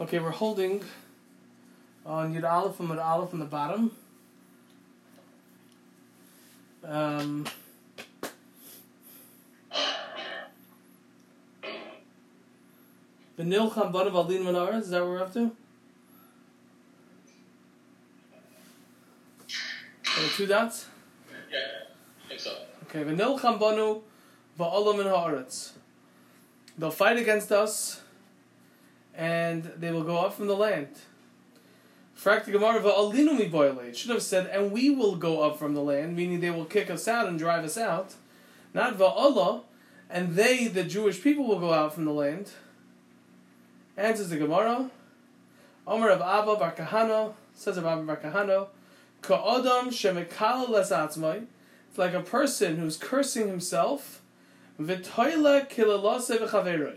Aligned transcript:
Okay, 0.00 0.18
we're 0.18 0.30
holding 0.30 0.82
on 2.06 2.34
Yud 2.34 2.50
Aleph 2.50 2.80
and 2.80 2.88
Yud 2.88 3.04
Aleph 3.04 3.34
on 3.34 3.38
the 3.38 3.44
bottom. 3.44 3.90
Um, 6.82 7.46
the 13.36 13.42
Nilcham 13.42 13.92
Banav 13.92 14.12
Aldin 14.12 14.42
Menorah, 14.42 14.80
is 14.80 14.88
that 14.88 15.02
what 15.02 15.10
we're 15.10 15.20
up 15.20 15.34
to? 15.34 15.54
Are 20.06 20.28
two 20.34 20.46
dots? 20.46 20.86
Yeah, 21.52 21.58
I 22.24 22.28
think 22.28 22.40
so. 22.40 22.56
Okay, 22.84 23.04
V'nilcham 23.04 23.60
Banu 23.60 24.00
Va'olam 24.58 24.96
Min 24.96 25.08
Haaretz. 25.08 25.72
They'll 26.78 26.90
fight 26.90 27.18
against 27.18 27.52
us, 27.52 28.00
and 29.20 29.70
they 29.76 29.92
will 29.92 30.02
go 30.02 30.16
up 30.20 30.32
from 30.32 30.46
the 30.46 30.56
land. 30.56 30.88
It 32.24 33.96
should 33.96 34.10
have 34.10 34.22
said, 34.22 34.46
and 34.46 34.72
we 34.72 34.88
will 34.88 35.14
go 35.16 35.42
up 35.42 35.58
from 35.58 35.74
the 35.74 35.82
land, 35.82 36.16
meaning 36.16 36.40
they 36.40 36.50
will 36.50 36.64
kick 36.64 36.88
us 36.90 37.06
out 37.06 37.28
and 37.28 37.38
drive 37.38 37.62
us 37.62 37.76
out. 37.76 38.14
Not 38.72 38.96
Va'allah, 38.96 39.64
and 40.08 40.36
they, 40.36 40.68
the 40.68 40.84
Jewish 40.84 41.22
people, 41.22 41.46
will 41.46 41.60
go 41.60 41.74
out 41.74 41.92
from 41.94 42.06
the 42.06 42.14
land. 42.14 42.52
Answers 43.94 44.30
the 44.30 44.38
Gemara. 44.38 44.90
Omer 45.86 46.08
of 46.08 46.22
Abba 46.22 46.56
Bar 46.56 46.72
Kahana, 46.72 47.34
says 47.54 47.76
of 47.76 47.84
Abba 47.84 48.02
Bar 48.04 48.16
Kahana, 48.16 48.68
Ka'odam 49.20 49.88
Shemekal 49.88 50.68
Lesatzmai. 50.68 51.44
It's 51.90 51.98
like 51.98 52.14
a 52.14 52.22
person 52.22 52.78
who's 52.78 52.96
cursing 52.96 53.48
himself, 53.48 54.22
v'toila 54.80 55.68
kilalase 55.68 56.38
v'chaveroi, 56.38 56.96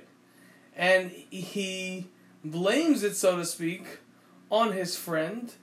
and 0.77 1.11
he 1.11 2.07
blames 2.43 3.03
it, 3.03 3.15
so 3.15 3.37
to 3.37 3.45
speak, 3.45 3.99
on 4.51 4.73
his 4.73 4.95
friend, 4.95 5.53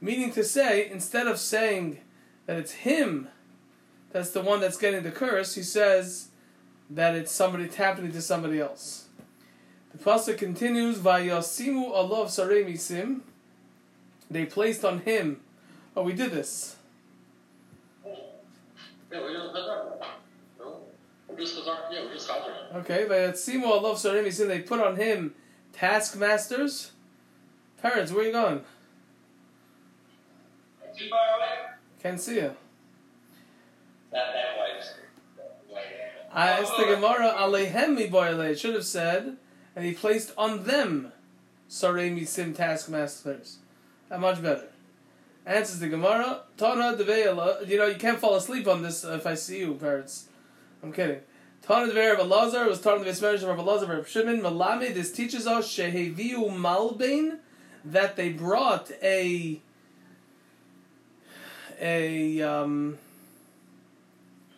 meaning 0.00 0.32
to 0.32 0.42
say, 0.42 0.90
instead 0.90 1.26
of 1.26 1.38
saying 1.38 1.98
that 2.46 2.56
it's 2.56 2.72
him 2.72 3.28
that's 4.12 4.30
the 4.30 4.40
one 4.40 4.60
that's 4.60 4.76
getting 4.76 5.02
the 5.02 5.10
curse, 5.10 5.54
he 5.54 5.62
says 5.62 6.28
that 6.90 7.14
it's 7.14 7.30
somebody 7.30 7.68
tapping 7.68 8.10
to 8.10 8.20
somebody 8.20 8.60
else. 8.60 9.06
The 9.92 9.98
pasuk 9.98 10.38
continues, 10.38 10.98
"Vayasimu 10.98 11.92
Allah 11.92 12.26
sarei 12.26 12.64
misim." 12.66 13.20
They 14.30 14.46
placed 14.46 14.84
on 14.84 15.00
him. 15.00 15.40
Oh, 15.96 16.02
we 16.02 16.12
did 16.12 16.30
this. 16.30 16.76
Yeah, 18.04 18.12
we 19.10 19.32
just 19.32 19.56
had 19.56 19.64
that. 19.64 20.02
No? 20.58 20.76
We're 21.28 21.36
just 21.36 21.56
yeah, 21.66 22.04
we're 22.04 22.14
just 22.14 22.28
gathering. 22.28 22.56
Okay, 22.76 23.06
Vayasimu 23.06 23.66
Allah 23.66 23.94
sarei 23.94 24.24
misim. 24.24 24.48
They 24.48 24.60
put 24.60 24.80
on 24.80 24.96
him 24.96 25.34
taskmasters. 25.72 26.92
Parents, 27.80 28.12
where 28.12 28.22
are 28.22 28.26
you 28.26 28.32
going? 28.32 28.60
Can't 32.02 32.20
see 32.20 32.36
you. 32.36 32.54
That 34.10 34.32
that 34.32 34.58
wipes. 34.58 34.94
I 36.32 36.50
asked 36.50 36.76
the 36.76 36.84
Gemara, 36.84 37.34
Alehem 37.36 37.94
mi 37.96 38.06
boile. 38.06 38.40
It 38.40 38.58
should 38.58 38.74
have 38.74 38.84
said, 38.84 39.36
and 39.74 39.84
he 39.84 39.92
placed 39.92 40.32
on 40.38 40.64
them 40.64 41.12
Sarei 41.68 42.14
Misim 42.14 42.54
taskmasters. 42.54 43.56
That 44.08 44.20
much 44.20 44.42
better. 44.42 44.68
Answers 45.46 45.80
the 45.80 45.88
Gemara, 45.88 46.42
Tana 46.56 46.96
Deve'ela. 46.96 47.66
You 47.66 47.78
know, 47.78 47.86
you 47.86 47.96
can't 47.96 48.18
fall 48.18 48.36
asleep 48.36 48.68
on 48.68 48.82
this 48.82 49.04
if 49.04 49.26
I 49.26 49.34
see 49.34 49.60
you, 49.60 49.74
parents. 49.74 50.28
I'm 50.82 50.92
kidding. 50.92 51.20
Tana 51.70 51.86
Deve'er 51.86 52.14
of 52.14 52.26
Elazar 52.26 52.66
was 52.66 52.80
Tana 52.80 53.04
Deve'er 53.04 53.48
of 53.48 53.58
Elazar 53.60 53.96
of 53.96 54.08
Shimon. 54.08 54.40
Malami, 54.40 54.92
this 54.92 55.12
teaches 55.12 55.46
us, 55.46 55.68
Sheheviu 55.68 56.50
Malbain, 56.50 57.38
that 57.84 58.16
they 58.16 58.30
brought 58.30 58.90
a 59.00 59.60
a 61.80 62.42
um, 62.42 62.98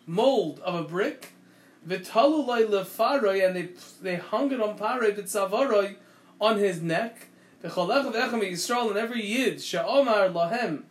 mold 0.07 0.59
of 0.61 0.73
a 0.73 0.81
brick 0.81 1.33
V'talulay 1.87 2.65
lefaroy, 2.65 3.45
and 3.45 3.55
they 3.55 3.69
they 4.01 4.15
hung 4.15 4.51
it 4.51 4.59
on 4.59 4.75
paroi 4.75 5.15
v'tzavaroy 5.15 5.97
on 6.41 6.57
his 6.57 6.81
neck. 6.81 7.27
V'cholech 7.63 8.11
v'echem 8.11 8.41
Yisrael, 8.41 8.89
and 8.89 8.97
every 8.97 9.23
yid 9.23 9.61
she'omar 9.61 10.29
lahem, 10.29 10.81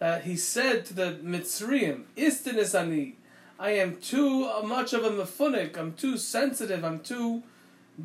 that 0.00 0.24
he 0.24 0.34
said 0.36 0.84
to 0.86 0.94
the 0.94 1.20
Mitzrayim, 1.22 2.06
Istinis 2.16 2.76
ani, 2.76 3.18
I 3.60 3.72
am 3.72 3.96
too 3.96 4.50
much 4.62 4.94
of 4.94 5.04
a 5.04 5.10
mefunik, 5.10 5.76
I'm 5.76 5.92
too 5.92 6.16
sensitive, 6.16 6.82
I'm 6.82 7.00
too 7.00 7.42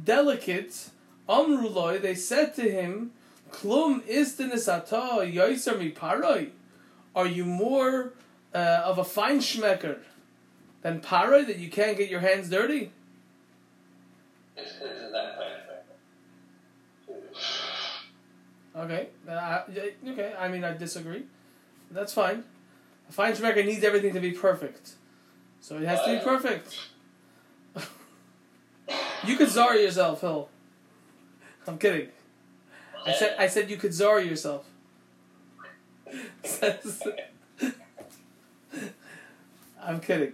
delicate. 0.04 0.90
Amruloi, 1.30 2.02
they 2.02 2.14
said 2.14 2.54
to 2.56 2.70
him, 2.70 3.12
Klum 3.52 4.02
istinis 4.02 4.68
ata 4.68 5.26
yoiser 5.26 5.80
mi 5.80 5.92
paroi. 5.92 6.50
Are 7.16 7.26
you 7.26 7.46
more 7.46 8.12
uh, 8.54 8.82
of 8.84 8.98
a 8.98 9.06
fine 9.06 9.40
schmecker 9.40 10.00
than 10.82 11.00
paroi 11.00 11.48
that 11.48 11.58
you 11.58 11.70
can't 11.70 11.98
get 11.98 12.10
your 12.10 12.20
hands 12.20 12.50
dirty? 12.50 12.92
Okay, 18.76 19.08
uh, 19.30 19.62
okay. 20.10 20.34
I 20.38 20.50
mean, 20.50 20.66
I 20.66 20.76
disagree. 20.76 21.24
That's 21.90 22.12
fine. 22.14 22.44
A 23.08 23.14
fine 23.14 23.34
schmecker 23.34 23.66
needs 23.66 23.86
everything 23.86 24.14
to 24.16 24.20
be 24.20 24.32
perfect, 24.32 24.96
so 25.66 25.78
it 25.78 25.84
has 25.86 26.00
to 26.04 26.16
be 26.16 26.24
perfect. 26.24 26.78
you 29.26 29.36
could 29.36 29.50
zar 29.50 29.76
yourself, 29.76 30.22
Hill. 30.22 30.48
I'm 31.66 31.80
kidding. 31.80 32.10
I 33.04 33.14
said 33.14 33.36
I 33.40 33.48
said 33.48 33.72
you 33.72 33.78
could 33.78 33.92
zar 33.92 34.22
yourself. 34.22 34.68
Says- 36.44 37.02
I'm 39.84 40.00
kidding. 40.02 40.34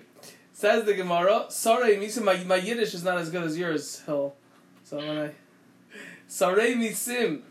Says 0.51 0.83
the 0.83 0.95
Gemara. 0.95 1.45
Sorry, 1.47 1.95
Misim, 1.95 2.25
my, 2.25 2.43
my 2.43 2.57
Yiddish 2.57 2.93
is 2.93 3.05
not 3.05 3.17
as 3.17 3.29
good 3.29 3.43
as 3.43 3.57
yours, 3.57 4.01
Hill. 4.01 4.35
So 4.83 4.97
when 4.97 5.17
I 5.17 5.31
Sarei 6.29 6.75
Misim, 6.75 7.43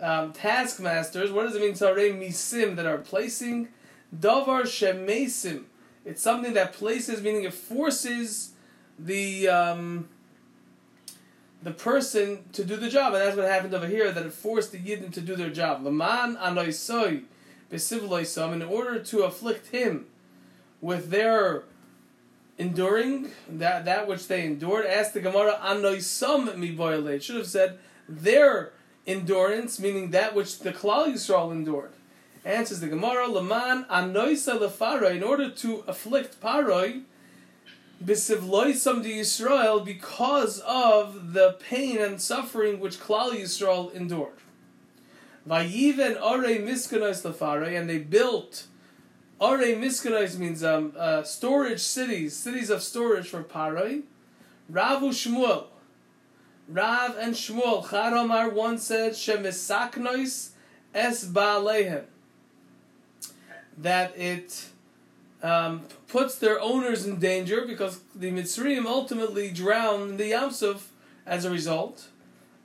um, 0.00 0.32
taskmasters. 0.32 1.30
What 1.30 1.44
does 1.44 1.54
it 1.54 1.62
mean? 1.62 1.74
Sarei 1.74 2.12
Misim 2.12 2.74
that 2.74 2.86
are 2.86 2.98
placing 2.98 3.68
Davar 4.12 4.62
Shemesim. 4.62 5.66
It's 6.04 6.22
something 6.22 6.54
that 6.54 6.72
places, 6.72 7.22
meaning 7.22 7.44
it 7.44 7.54
forces 7.54 8.52
the 8.98 9.48
um, 9.48 10.08
the 11.62 11.70
person 11.72 12.44
to 12.52 12.64
do 12.64 12.76
the 12.76 12.88
job, 12.88 13.12
and 13.12 13.22
that's 13.22 13.36
what 13.36 13.46
happened 13.46 13.74
over 13.74 13.86
here. 13.86 14.10
That 14.10 14.24
it 14.24 14.32
forced 14.32 14.72
the 14.72 14.78
Yidden 14.78 15.12
to 15.12 15.20
do 15.20 15.36
their 15.36 15.50
job. 15.50 15.84
Laman 15.84 16.36
anoisoi 16.36 17.24
besivloisam 17.70 18.52
in 18.52 18.62
order 18.62 18.98
to 18.98 19.22
afflict 19.22 19.68
him 19.68 20.06
with 20.80 21.10
their 21.10 21.64
enduring 22.58 23.30
that 23.48 23.84
that 23.84 24.06
which 24.08 24.26
they 24.28 24.44
endured. 24.44 24.86
Asked 24.86 25.14
the 25.14 25.20
Gemara 25.20 25.58
anoisam 25.62 26.56
mi 26.56 26.70
boile. 26.70 27.08
It 27.08 27.22
should 27.22 27.36
have 27.36 27.46
said 27.46 27.78
their 28.08 28.72
endurance, 29.06 29.78
meaning 29.78 30.10
that 30.10 30.34
which 30.34 30.60
the 30.60 30.72
Klal 30.72 31.12
Yisrael 31.12 31.52
endured. 31.52 31.92
Answers 32.44 32.80
the 32.80 32.88
Gemara, 32.88 33.28
Laman 33.28 33.84
anoisa 33.84 34.58
lefaro, 34.58 35.14
in 35.14 35.22
order 35.22 35.50
to 35.50 35.84
afflict 35.86 36.40
Paroi, 36.40 37.02
bisivloisam 38.02 39.02
de 39.02 39.20
Yisrael, 39.20 39.84
because 39.84 40.60
of 40.60 41.34
the 41.34 41.58
pain 41.60 41.98
and 41.98 42.20
suffering 42.20 42.80
which 42.80 42.98
Klal 42.98 43.32
Yisrael 43.32 43.94
endured. 43.94 44.32
Vayiven 45.46 46.20
ore 46.22 46.58
miskanois 46.58 47.22
lefaro, 47.22 47.78
and 47.78 47.90
they 47.90 47.98
built 47.98 48.66
Are 49.40 49.58
Miskanois 49.58 50.38
means 50.38 50.62
um, 50.62 50.92
uh, 50.98 51.22
storage 51.22 51.80
cities, 51.80 52.36
cities 52.36 52.68
of 52.68 52.82
storage 52.82 53.28
for 53.28 53.42
Paroi. 53.42 54.02
Ravu 54.70 55.10
Shmuel. 55.10 55.64
Rav 56.68 57.16
and 57.16 57.34
Shmuel. 57.34 57.84
Charomar 57.84 58.52
one 58.52 58.76
said, 58.76 59.12
Shemisaknois 59.12 60.50
es 60.94 61.26
Baalehem. 61.26 62.04
That 63.82 64.16
it 64.16 64.66
um, 65.42 65.82
puts 66.08 66.38
their 66.38 66.60
owners 66.60 67.06
in 67.06 67.18
danger 67.18 67.64
because 67.66 68.00
the 68.14 68.30
Mitzrayim 68.30 68.86
ultimately 68.86 69.50
drown 69.50 70.10
in 70.10 70.16
the 70.16 70.32
Yamsuf 70.32 70.82
as 71.26 71.44
a 71.44 71.50
result. 71.50 72.08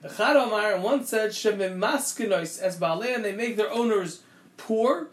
The 0.02 0.10
Charomar 0.10 0.80
once 0.80 1.10
said, 1.10 1.32
Shemimaskanois 1.32 2.62
es 2.62 2.78
Baalehem. 2.78 3.24
They 3.24 3.32
make 3.32 3.58
their 3.58 3.72
owners 3.72 4.22
poor. 4.58 5.08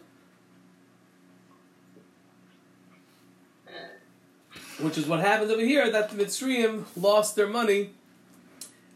Which 4.79 4.97
is 4.97 5.05
what 5.05 5.21
happened 5.21 5.51
over 5.51 5.61
here, 5.61 5.89
that 5.89 6.09
the 6.09 6.23
Mitzrayim 6.23 6.85
lost 6.97 7.35
their 7.35 7.47
money 7.47 7.91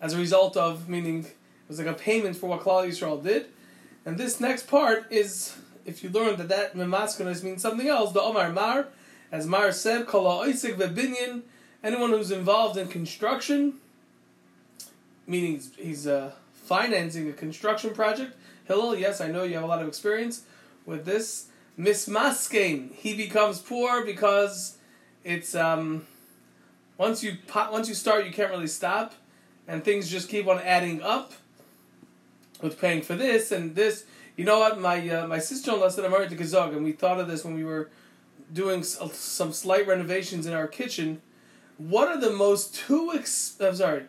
as 0.01 0.13
a 0.13 0.17
result 0.17 0.57
of, 0.57 0.89
meaning 0.89 1.25
it 1.25 1.33
was 1.67 1.79
like 1.79 1.87
a 1.87 1.93
payment 1.93 2.35
for 2.35 2.47
what 2.47 2.61
Klal 2.61 2.87
Yisrael 2.87 3.23
did. 3.23 3.45
And 4.05 4.17
this 4.17 4.39
next 4.39 4.67
part 4.67 5.05
is, 5.11 5.55
if 5.87 6.03
you 6.03 6.09
learn 6.09 6.35
that 6.35 6.49
that 6.49 6.75
Memaskanos 6.75 7.41
means 7.41 7.61
something 7.61 7.87
else, 7.87 8.11
the 8.11 8.21
Omar 8.21 8.51
Mar, 8.51 8.89
as 9.31 9.47
Mar 9.47 9.71
said, 9.71 10.05
Kala 10.05 10.47
Isaac 10.47 10.77
Vebinyan, 10.77 11.41
anyone 11.83 12.11
who's 12.11 12.29
involved 12.29 12.77
in 12.77 12.87
construction, 12.89 13.75
meaning 15.25 15.61
he's, 15.77 16.05
uh, 16.05 16.31
financing 16.53 17.29
a 17.29 17.33
construction 17.33 17.93
project. 17.93 18.35
Hillel, 18.65 18.97
yes, 18.97 19.21
I 19.21 19.27
know 19.27 19.43
you 19.43 19.53
have 19.55 19.63
a 19.63 19.67
lot 19.67 19.81
of 19.81 19.87
experience 19.87 20.43
with 20.85 21.05
this. 21.05 21.47
Mismaskein, 21.79 22.93
he 22.93 23.15
becomes 23.15 23.59
poor 23.59 24.03
because 24.05 24.77
it's 25.23 25.55
um, 25.55 26.05
once 26.97 27.23
you 27.23 27.37
once 27.47 27.87
you 27.87 27.95
start, 27.95 28.25
you 28.25 28.33
can't 28.33 28.51
really 28.51 28.67
stop, 28.67 29.13
and 29.67 29.85
things 29.85 30.09
just 30.09 30.27
keep 30.27 30.47
on 30.47 30.59
adding 30.59 31.01
up. 31.01 31.33
With 32.59 32.81
paying 32.81 33.03
for 33.03 33.15
this 33.15 33.51
and 33.51 33.75
this, 33.75 34.05
you 34.37 34.45
know 34.45 34.59
what? 34.59 34.79
My 34.79 35.09
uh, 35.09 35.27
my 35.27 35.39
sister 35.39 35.73
in 35.73 35.79
law 35.81 35.89
said 35.89 36.05
I'm 36.05 36.11
married 36.11 36.29
to 36.29 36.35
Gazog, 36.37 36.71
and 36.73 36.85
we 36.85 36.93
thought 36.93 37.19
of 37.19 37.27
this 37.27 37.43
when 37.43 37.55
we 37.55 37.65
were 37.65 37.89
doing 38.53 38.79
s- 38.79 38.97
some 39.13 39.51
slight 39.51 39.87
renovations 39.87 40.45
in 40.45 40.53
our 40.53 40.67
kitchen. 40.67 41.21
What 41.77 42.07
are 42.07 42.19
the 42.19 42.31
most 42.31 42.75
two? 42.75 43.11
Ex- 43.13 43.57
I'm 43.59 43.75
sorry, 43.75 44.03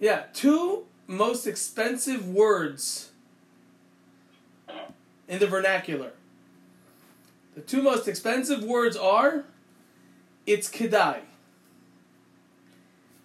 yeah, 0.00 0.24
two 0.32 0.86
most 1.06 1.46
expensive 1.46 2.26
words 2.26 3.12
in 5.28 5.38
the 5.38 5.46
vernacular. 5.46 6.12
The 7.54 7.60
two 7.60 7.82
most 7.82 8.08
expensive 8.08 8.64
words 8.64 8.96
are 8.96 9.44
it's 10.46 10.68
kedai. 10.70 11.20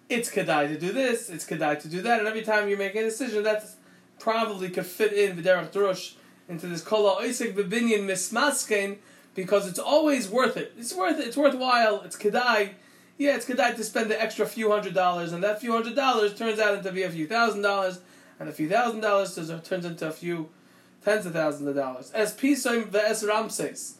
It's 0.08 0.30
kedai 0.30 0.68
to 0.68 0.78
do 0.78 0.92
this, 0.92 1.30
it's 1.30 1.46
kedai 1.46 1.80
to 1.80 1.88
do 1.88 2.02
that, 2.02 2.18
and 2.18 2.28
every 2.28 2.42
time 2.42 2.68
you 2.68 2.76
make 2.76 2.94
a 2.94 3.02
decision, 3.02 3.42
that's 3.42 3.76
probably 4.18 4.68
could 4.68 4.86
fit 4.86 5.12
in 5.14 5.36
V'derech 5.36 5.72
Drush 5.72 6.14
into 6.52 6.66
this 6.66 6.82
Kola 6.82 7.22
Oisik 7.22 7.54
Bebinyan 7.54 8.04
Mismaskein 8.06 8.98
because 9.34 9.66
it's 9.66 9.78
always 9.78 10.28
worth 10.28 10.56
it. 10.56 10.72
It's 10.78 10.94
worth 10.94 11.18
it, 11.18 11.26
it's 11.26 11.36
worthwhile, 11.36 12.02
it's 12.02 12.16
kedai. 12.16 12.70
Yeah, 13.18 13.34
it's 13.34 13.46
kedai 13.46 13.74
to 13.76 13.84
spend 13.84 14.10
the 14.10 14.20
extra 14.20 14.46
few 14.46 14.70
hundred 14.70 14.94
dollars, 14.94 15.32
and 15.32 15.42
that 15.42 15.60
few 15.60 15.72
hundred 15.72 15.96
dollars 15.96 16.34
turns 16.34 16.58
out 16.58 16.74
into 16.74 16.92
be 16.92 17.02
a 17.02 17.10
few 17.10 17.26
thousand 17.26 17.62
dollars, 17.62 18.00
and 18.38 18.48
a 18.48 18.52
few 18.52 18.68
thousand 18.68 19.00
dollars 19.00 19.34
turns- 19.34 19.84
into 19.84 20.06
a 20.06 20.12
few 20.12 20.50
tens 21.04 21.26
of 21.26 21.32
thousands 21.32 21.68
of 21.68 21.74
dollars. 21.74 22.10
As 22.12 22.34
Pisoim 22.34 22.90
Ve'es 22.90 23.26
Ramses. 23.26 23.96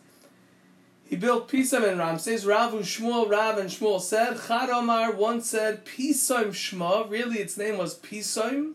He 1.04 1.16
built 1.16 1.46
Pisam 1.46 1.86
and 1.86 1.98
Ramses. 1.98 2.46
Rav 2.46 2.72
and 2.72 2.84
Shmuel, 2.84 3.28
Rav 3.28 3.58
and 3.58 3.68
Shmuel 3.68 4.00
said, 4.00 4.38
Chad 4.46 4.70
Omar 4.70 5.12
once 5.12 5.50
said, 5.50 5.84
Pisoim 5.84 6.52
Shma. 6.52 7.10
Really, 7.10 7.38
its 7.38 7.58
name 7.58 7.76
was 7.76 7.98
Pisoim. 7.98 8.72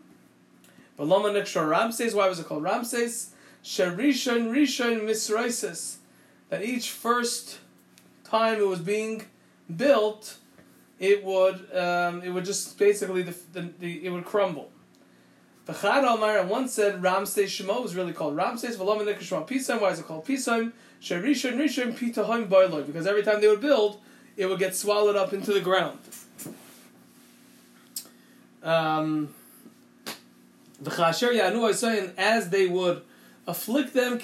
But 0.96 1.08
Lama 1.08 1.30
Nikshar 1.30 1.68
Ramses. 1.68 2.14
Why 2.14 2.28
was 2.28 2.38
it 2.38 2.46
called 2.46 2.62
Ramses? 2.62 3.30
Sharishon 3.64 4.50
Rishon 4.50 5.02
Misraisis. 5.02 5.96
That 6.48 6.62
each 6.62 6.90
first 6.90 7.58
time 8.24 8.58
it 8.58 8.66
was 8.66 8.80
being 8.80 9.24
built, 9.74 10.38
it 10.98 11.22
would 11.24 11.74
um, 11.76 12.22
it 12.22 12.30
would 12.30 12.44
just 12.44 12.78
basically 12.78 13.22
the, 13.22 13.34
the, 13.52 13.70
the 13.78 14.06
it 14.06 14.10
would 14.10 14.24
crumble. 14.24 14.70
The 15.66 15.74
Chad 15.74 16.04
Omar 16.04 16.46
one 16.46 16.66
said 16.66 17.02
Ramses 17.02 17.50
Shema 17.50 17.80
was 17.80 17.94
really 17.94 18.14
called 18.14 18.34
Ramses. 18.34 18.78
V'lama 18.78 19.04
Nikshar 19.04 19.46
Pisoim. 19.46 19.82
Why 19.82 19.90
is 19.90 19.98
it 19.98 20.06
called 20.06 20.24
Pisoim? 20.24 20.72
Sharishon 21.02 21.58
Rishon 21.58 21.92
Pitahim 21.92 22.48
Boiloi. 22.48 22.86
Because 22.86 23.06
every 23.06 23.22
time 23.22 23.42
they 23.42 23.48
would 23.48 23.60
build, 23.60 24.00
it 24.38 24.46
would 24.46 24.58
get 24.58 24.74
swallowed 24.74 25.16
up 25.16 25.34
into 25.34 25.52
the 25.52 25.60
ground. 25.60 25.98
Um, 28.62 29.34
saying, 30.82 32.12
as 32.16 32.48
they 32.48 32.66
would 32.66 33.02
afflict 33.48 33.94
them, 33.94 34.20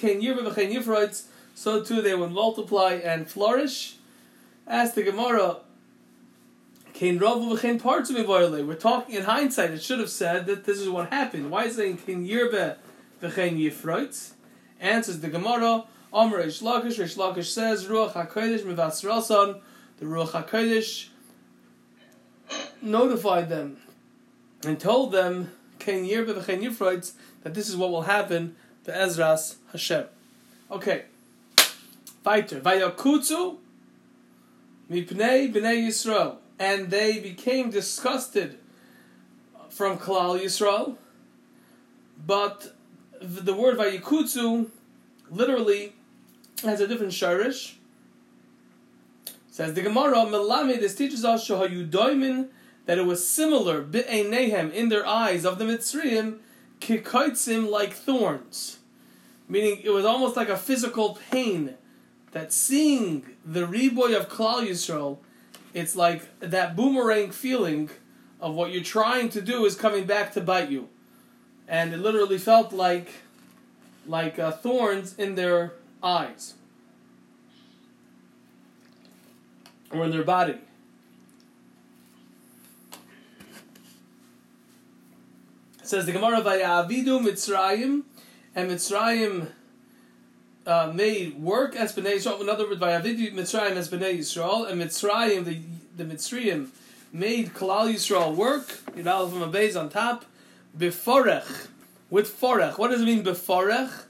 so 1.56 1.82
too 1.82 2.02
they 2.02 2.14
would 2.14 2.30
multiply 2.30 2.92
and 2.92 3.28
flourish. 3.28 3.96
As 4.66 4.94
the 4.94 5.02
Gemara, 5.02 5.58
Ken 6.92 7.18
Ravu 7.18 7.56
v'Chen 7.56 7.80
Partzumi 7.80 8.24
Boiloi. 8.24 8.66
We're 8.66 8.74
talking 8.74 9.16
in 9.16 9.24
hindsight, 9.24 9.70
it 9.72 9.82
should 9.82 9.98
have 9.98 10.10
said 10.10 10.46
that 10.46 10.64
this 10.64 10.78
is 10.78 10.88
what 10.88 11.10
happened. 11.10 11.50
Why 11.50 11.64
is 11.64 11.72
it 11.72 11.76
saying 11.76 11.96
Ken 11.98 12.26
Yirba 12.26 12.76
v'Chen 13.22 13.58
Yifroitz? 13.58 14.32
Answers 14.78 15.20
the 15.20 15.28
Gemara, 15.28 15.84
Amr 16.12 16.42
Reish 16.42 16.62
Lakish, 16.62 16.98
Reish 16.98 17.16
Lakish 17.16 17.46
says, 17.46 17.86
Ruach 17.86 18.12
HaKodesh 18.12 18.60
Mivasrasan, 18.60 19.60
the 19.98 20.06
Ruach 20.06 20.30
HaKodesh 20.30 21.08
notified 22.82 23.48
them 23.48 23.78
and 24.64 24.78
told 24.78 25.12
them, 25.12 25.50
Ken 25.78 26.04
Yirbe 26.04 26.34
v'Chen 26.34 26.62
Yifroitz, 26.62 27.12
that 27.42 27.54
this 27.54 27.68
is 27.68 27.76
what 27.76 27.90
will 27.90 28.02
happen 28.02 28.56
to 28.84 28.92
Ezras 28.92 29.56
Hashem. 29.72 30.04
Okay. 30.70 31.04
Weiter. 32.24 32.60
Vayakutsu 32.60 33.56
mipnei 34.90 35.52
b'nei 35.52 35.86
Yisrael. 35.86 36.36
And 36.58 36.90
they 36.90 37.18
became 37.18 37.70
disgusted 37.70 38.58
from 39.68 39.98
Klal 39.98 40.40
Yisrael. 40.40 40.96
But 42.26 42.74
the 43.20 43.54
word 43.54 43.76
Vayakutsu 43.78 44.68
literally 45.30 45.94
has 46.62 46.80
a 46.80 46.86
different 46.86 47.12
shirish. 47.12 47.74
Says 49.50 49.74
the 49.74 49.82
Gemara, 49.82 50.16
Melamed, 50.16 50.80
this 50.80 50.94
teaches 50.94 51.24
us 51.24 51.46
Shahayudoimin 51.46 52.48
that 52.86 52.98
it 52.98 53.06
was 53.06 53.26
similar, 53.26 53.82
Bi'einehem, 53.82 54.72
in 54.72 54.88
their 54.88 55.06
eyes 55.06 55.44
of 55.44 55.58
the 55.58 55.64
Mitzrayim, 55.64 56.38
Kikaitzim 56.80 57.70
like 57.70 57.92
thorns. 57.92 58.78
Meaning 59.48 59.80
it 59.82 59.90
was 59.90 60.04
almost 60.04 60.36
like 60.36 60.48
a 60.48 60.56
physical 60.56 61.18
pain 61.30 61.74
that 62.32 62.52
seeing 62.52 63.24
the 63.44 63.66
reboy 63.66 64.16
of 64.18 64.28
Klal 64.28 64.66
Yisrael, 64.66 65.18
it's 65.72 65.94
like 65.94 66.22
that 66.40 66.74
boomerang 66.76 67.30
feeling 67.30 67.90
of 68.40 68.54
what 68.54 68.72
you're 68.72 68.82
trying 68.82 69.28
to 69.30 69.40
do 69.40 69.64
is 69.64 69.74
coming 69.74 70.04
back 70.04 70.32
to 70.32 70.40
bite 70.40 70.70
you. 70.70 70.88
And 71.68 71.94
it 71.94 71.98
literally 71.98 72.38
felt 72.38 72.72
like 72.72 73.08
like 74.06 74.38
uh, 74.38 74.50
thorns 74.50 75.14
in 75.18 75.34
their 75.34 75.72
eyes 76.02 76.54
or 79.90 80.04
in 80.04 80.10
their 80.10 80.24
body. 80.24 80.58
Says 85.84 86.06
the 86.06 86.12
Gemara 86.12 86.40
Vayavidu 86.40 87.20
Mitzrayim, 87.20 88.04
and 88.54 88.70
Mitzrayim 88.70 89.48
uh, 90.66 90.90
made 90.94 91.38
work 91.38 91.76
as 91.76 91.94
Bnei 91.94 92.14
Yisrael. 92.14 92.40
In 92.40 92.48
other 92.48 92.66
words, 92.66 92.80
Vayavidu 92.80 93.34
Mitzrayim 93.34 93.72
as 93.72 93.90
Bnei 93.90 94.18
Yisrael, 94.18 94.66
and 94.66 94.80
Mitzrayim, 94.80 95.44
the 95.44 95.60
the 95.94 96.04
Mitzrayim, 96.04 96.68
made 97.12 97.52
Klal 97.52 97.92
Yisrael 97.92 98.34
work. 98.34 98.68
Yidal 98.96 99.28
from 99.28 99.42
a 99.42 99.46
base 99.46 99.76
on 99.76 99.90
top, 99.90 100.24
beforech 100.74 101.68
with 102.08 102.28
forech. 102.28 102.78
What 102.78 102.90
does 102.90 103.02
it 103.02 103.04
mean 103.04 103.22
beforech? 103.22 104.04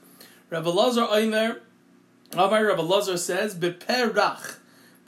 Rabbi 0.51 0.71
Lazar 0.71 1.07
Oimer, 1.07 1.59
Rabbi 2.37 2.61
Rabbi 2.61 2.83
Lazar 2.83 3.17
says 3.17 3.53
beperach. 3.57 4.59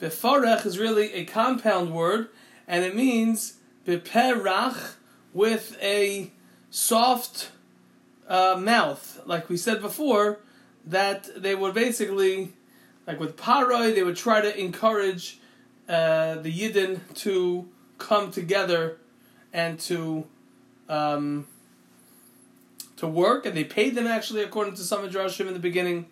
Beforech 0.01 0.65
is 0.65 0.77
really 0.77 1.13
a 1.13 1.23
compound 1.23 1.93
word, 1.93 2.27
and 2.67 2.83
it 2.83 2.93
means 2.93 3.53
beperach 3.85 4.95
with 5.33 5.77
a 5.81 6.31
soft 6.69 7.51
uh, 8.27 8.59
mouth, 8.59 9.21
like 9.25 9.49
we 9.49 9.57
said 9.57 9.81
before, 9.81 10.39
that 10.85 11.41
they 11.41 11.55
would 11.55 11.73
basically, 11.73 12.53
like 13.05 13.19
with 13.19 13.35
paroi, 13.37 13.93
they 13.93 14.03
would 14.03 14.15
try 14.15 14.41
to 14.41 14.59
encourage 14.59 15.39
uh, 15.87 16.35
the 16.35 16.51
Yidden 16.51 16.99
to 17.15 17.67
come 17.97 18.31
together 18.31 18.97
and 19.53 19.79
to 19.79 20.25
um, 20.89 21.47
to 22.97 23.07
work, 23.07 23.45
and 23.45 23.55
they 23.55 23.63
paid 23.63 23.95
them 23.95 24.07
actually 24.07 24.41
according 24.41 24.75
to 24.75 24.81
some 24.81 25.07
Midrashim 25.07 25.47
in 25.47 25.53
the 25.53 25.59
beginning. 25.59 26.07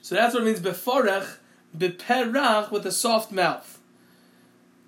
So 0.00 0.14
that's 0.14 0.34
what 0.34 0.42
it 0.42 0.46
means 0.46 0.60
beforech, 0.60 1.36
beperach 1.76 2.70
with 2.70 2.86
a 2.86 2.92
soft 2.92 3.30
mouth. 3.30 3.78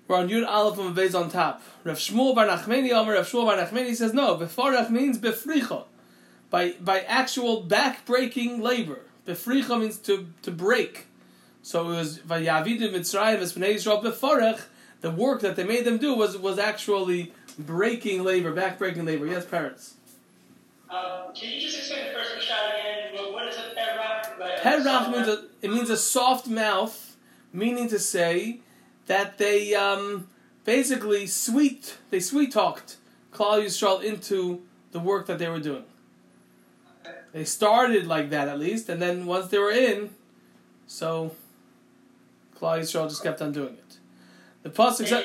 We're 0.07 0.17
on 0.17 0.29
Yud 0.29 0.47
Aleph 0.47 0.77
and 0.77 0.93
Vez 0.93 1.15
on 1.15 1.29
top. 1.31 1.61
Rav 1.83 1.97
Shmuel 1.97 2.35
Bar 2.35 2.47
Nachmeni 2.47 2.91
Omer, 2.91 3.13
Rav 3.13 3.27
Shmuel 3.27 3.45
Bar 3.45 3.57
Nachmeni 3.57 3.95
says 3.95 4.13
no, 4.13 4.37
beforech 4.37 4.89
means 4.89 5.17
befricha, 5.17 5.85
by 6.49 6.73
by 6.79 7.01
actual 7.01 7.61
back-breaking 7.61 8.61
labor. 8.61 8.99
Befricha 9.27 9.79
means 9.79 9.97
to 9.99 10.27
to 10.43 10.51
break. 10.51 11.07
So 11.63 11.91
it 11.91 11.95
was 11.95 12.19
Vayavidu 12.19 12.93
Mitzrayim 12.93 13.39
as 13.39 13.53
Bnei 13.53 13.75
Yisrael 13.75 14.03
beforech. 14.03 14.61
The 15.01 15.09
work 15.11 15.41
that 15.41 15.55
they 15.55 15.63
made 15.63 15.85
them 15.85 15.97
do 15.97 16.13
was 16.13 16.37
was 16.37 16.59
actually 16.59 17.33
breaking 17.57 18.23
labor, 18.23 18.53
back-breaking 18.53 19.05
labor. 19.05 19.25
Yes, 19.25 19.45
parents. 19.45 19.95
Um, 20.89 21.33
can 21.33 21.49
you 21.51 21.59
just 21.59 21.79
explain 21.79 22.05
the 22.05 22.13
first 22.13 22.47
shot 22.47 22.59
again? 22.69 23.15
What, 23.15 23.33
what 23.33 23.47
is 23.47 23.57
a 23.57 23.73
perach? 23.75 24.61
Perach 24.61 25.11
means 25.11 25.27
a, 25.27 25.45
it 25.63 25.71
means 25.71 25.89
a 25.89 25.97
soft 25.97 26.47
mouth, 26.47 27.17
meaning 27.51 27.89
to 27.89 27.97
say 27.97 28.59
that 29.07 29.37
they 29.37 29.73
um, 29.75 30.27
basically 30.63 31.27
sweet 31.27 31.97
they 32.09 32.19
sweet 32.19 32.51
talked 32.51 32.97
Klal 33.31 33.63
Yisrael 33.63 34.01
into 34.03 34.61
the 34.91 34.99
work 34.99 35.27
that 35.27 35.39
they 35.39 35.49
were 35.49 35.59
doing. 35.59 35.83
They 37.33 37.43
started 37.43 38.07
like 38.07 38.29
that 38.29 38.47
at 38.47 38.59
least, 38.59 38.87
and 38.87 39.01
then 39.01 39.25
once 39.25 39.47
they 39.47 39.57
were 39.57 39.71
in, 39.71 40.11
so 40.87 41.35
Klal 42.57 42.79
Yisrael 42.79 43.09
just 43.09 43.23
kept 43.23 43.41
on 43.41 43.51
doing 43.51 43.73
it. 43.73 43.97
The 44.63 44.69
pasuk 44.69 45.23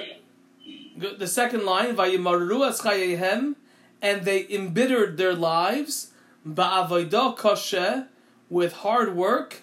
the 0.97 1.27
second 1.27 1.65
line, 1.65 1.97
"Vayimaru 1.97 2.69
aschayehem," 2.69 3.55
and 4.03 4.25
they 4.25 4.47
embittered 4.51 5.17
their 5.17 5.35
lives 5.35 6.11
ba'avodah 6.47 7.37
kosher 7.37 8.09
with 8.49 8.73
hard 8.73 9.15
work, 9.15 9.63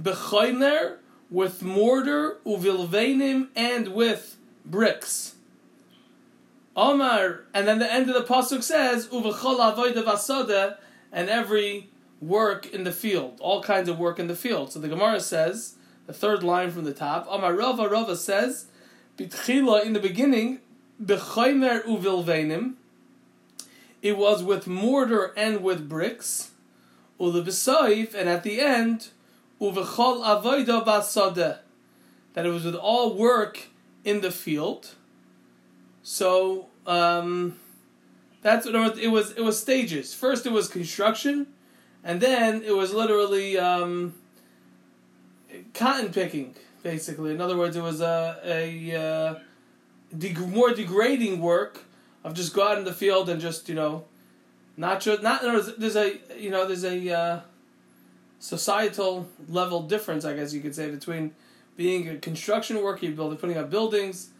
b'chayner 0.00 0.96
with 1.30 1.62
mortar, 1.62 2.38
uvilvenim 2.46 3.48
and 3.56 3.88
with 3.88 4.36
bricks. 4.64 5.34
Omar, 6.76 7.44
and 7.54 7.66
then 7.66 7.78
the 7.78 7.90
end 7.90 8.10
of 8.10 8.14
the 8.14 8.32
pasuk 8.34 8.62
says 8.62 9.08
vasada, 9.08 10.76
and 11.10 11.30
every 11.30 11.88
work 12.20 12.66
in 12.66 12.84
the 12.84 12.92
field, 12.92 13.38
all 13.40 13.62
kinds 13.62 13.88
of 13.88 13.98
work 13.98 14.18
in 14.18 14.26
the 14.26 14.36
field. 14.36 14.72
So 14.72 14.78
the 14.78 14.88
Gemara 14.88 15.20
says, 15.20 15.76
the 16.06 16.12
third 16.12 16.42
line 16.42 16.70
from 16.70 16.84
the 16.84 16.92
top, 16.92 17.26
Omar 17.28 17.54
Rava 17.54 17.88
Rava 17.88 18.16
says, 18.16 18.66
bitchila 19.16 19.84
in 19.84 19.94
the 19.94 20.00
beginning, 20.00 20.60
b'chaymer 21.02 21.82
uvilvenim, 21.84 22.74
it 24.02 24.16
was 24.16 24.42
with 24.42 24.66
mortar 24.66 25.32
and 25.36 25.62
with 25.62 25.88
bricks, 25.88 26.50
ulebesayif, 27.18 28.14
and 28.14 28.28
at 28.28 28.42
the 28.42 28.60
end, 28.60 29.08
uvechol 29.60 30.22
avodah 30.22 30.84
basada, 30.84 31.58
that 32.34 32.46
it 32.46 32.50
was 32.50 32.64
with 32.64 32.74
all 32.74 33.14
work 33.14 33.68
in 34.04 34.20
the 34.20 34.30
field. 34.30 34.94
So 36.02 36.66
um, 36.86 37.58
that's 38.42 38.66
what 38.66 38.98
it 38.98 39.08
was. 39.08 39.32
It 39.32 39.42
was 39.42 39.60
stages. 39.60 40.14
First, 40.14 40.46
it 40.46 40.52
was 40.52 40.68
construction, 40.68 41.48
and 42.04 42.20
then 42.20 42.62
it 42.62 42.76
was 42.76 42.94
literally 42.94 43.58
um, 43.58 44.14
cotton 45.74 46.12
picking. 46.12 46.54
Basically, 46.82 47.32
in 47.32 47.40
other 47.40 47.56
words, 47.56 47.74
it 47.74 47.82
was 47.82 48.00
a 48.00 48.38
a 48.44 48.94
uh, 48.94 49.34
more 50.46 50.72
degrading 50.72 51.40
work 51.40 51.84
of 52.22 52.34
just 52.34 52.54
go 52.54 52.68
out 52.68 52.78
in 52.78 52.84
the 52.84 52.92
field 52.92 53.28
and 53.28 53.40
just 53.40 53.68
you 53.68 53.74
know, 53.74 54.04
not 54.76 55.00
just 55.00 55.22
not 55.22 55.42
there's 55.42 55.96
a 55.96 56.18
you 56.38 56.50
know 56.50 56.66
there's 56.66 56.84
a 56.84 57.10
uh, 57.10 57.40
societal 58.46 59.28
level 59.48 59.82
difference 59.82 60.24
I 60.24 60.34
guess 60.36 60.54
you 60.54 60.60
could 60.60 60.74
say 60.74 60.88
between 60.88 61.34
being 61.76 62.08
a 62.08 62.16
construction 62.16 62.80
worker, 62.82 63.04
you 63.04 63.12
build 63.12 63.38
putting 63.40 63.58
up 63.58 63.70
buildings, 63.70 64.30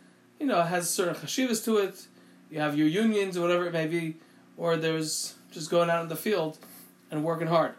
you 0.40 0.46
know, 0.46 0.62
has 0.62 0.88
certain 0.88 1.14
chashivas 1.14 1.64
to 1.64 1.78
it. 1.78 2.06
You 2.50 2.60
have 2.60 2.78
your 2.78 2.86
unions 2.86 3.36
or 3.36 3.42
whatever 3.42 3.66
it 3.66 3.72
may 3.72 3.86
be, 3.86 4.16
or 4.56 4.76
there's 4.76 5.34
just 5.50 5.70
going 5.70 5.90
out 5.90 6.02
in 6.02 6.08
the 6.08 6.16
field 6.16 6.56
and 7.10 7.25
working 7.25 7.48
hard. 7.48 7.75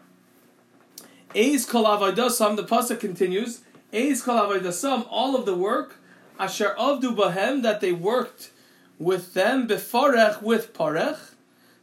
Eis 1.34 1.64
kol 1.64 1.84
avodah 1.84 2.56
the 2.56 2.64
pasuk 2.64 3.00
continues. 3.00 3.62
Eis 3.92 4.22
kol 4.22 4.36
avodah 4.36 5.06
all 5.10 5.34
of 5.34 5.46
the 5.46 5.54
work 5.54 5.96
asher 6.38 6.74
avdu 6.78 7.16
bahem 7.16 7.62
that 7.62 7.80
they 7.80 7.92
worked 7.92 8.50
with 8.98 9.32
them 9.34 9.66
befarech 9.66 10.42
with 10.42 10.74
parech. 10.74 11.18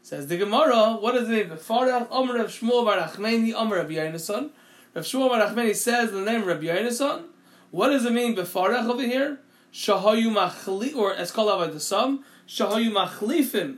Says 0.05 0.27
the 0.27 0.37
Gemara, 0.37 0.97
what 0.97 1.15
is 1.15 1.27
it 1.27 1.31
mean? 1.31 1.57
Befarech 1.57 2.11
Amr 2.11 2.35
Rav 2.35 2.49
Shmuel 2.49 2.85
Bar 2.85 2.95
Nachmeni 2.95 3.55
Amr 3.55 3.77
Rav 3.77 3.87
Yonason. 3.87 4.51
Rav 4.93 5.03
Shmuel 5.03 5.29
Bar 5.29 5.41
Nachmeni 5.41 5.75
says 5.75 6.11
the 6.11 6.21
name 6.21 6.45
Rav 6.45 6.59
Yonason. 6.59 7.23
What 7.71 7.89
does 7.89 8.05
it 8.05 8.13
mean 8.13 8.35
befarech 8.35 8.87
over 8.87 9.01
here? 9.01 9.39
Shahayu 9.73 10.31
machli 10.31 10.95
or 10.95 11.11
as 11.15 11.31
called 11.31 11.59
by 11.59 11.65
the 11.65 11.79
sum. 11.79 12.23
Shahayu 12.47 12.91
machlifim. 12.91 13.77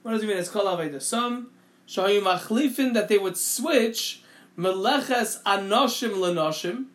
What 0.00 0.12
does 0.12 0.22
it 0.22 0.28
mean? 0.28 0.38
As 0.38 0.48
called 0.48 0.80
the 0.90 0.98
sum. 0.98 1.50
Shahayu 1.86 2.22
machlifim 2.22 2.94
that 2.94 3.08
they 3.08 3.18
would 3.18 3.36
switch 3.36 4.22
meleches 4.56 5.42
anoshim 5.42 6.12
lenoshim. 6.12 6.86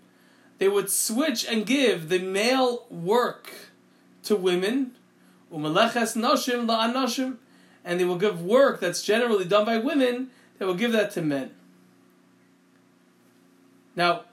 They 0.58 0.70
would 0.70 0.90
switch 0.90 1.46
and 1.46 1.68
give 1.68 2.10
the 2.10 2.18
male 2.18 2.88
work 2.90 3.52
to 4.24 4.36
women. 4.36 4.96
Umeleches 5.54 6.18
noshim 6.18 6.68
la 6.68 6.88
anoshim, 6.88 7.38
and 7.84 8.00
they 8.00 8.06
will 8.06 8.18
give 8.18 8.42
work 8.42 8.80
that's 8.80 9.04
generally 9.04 9.46
done 9.46 9.66
by 9.66 9.78
women. 9.78 10.30
They 10.58 10.66
will 10.66 10.76
give 10.76 10.92
that 10.94 11.12
to 11.12 11.22
men. 11.22 11.52
Now, 13.96 14.24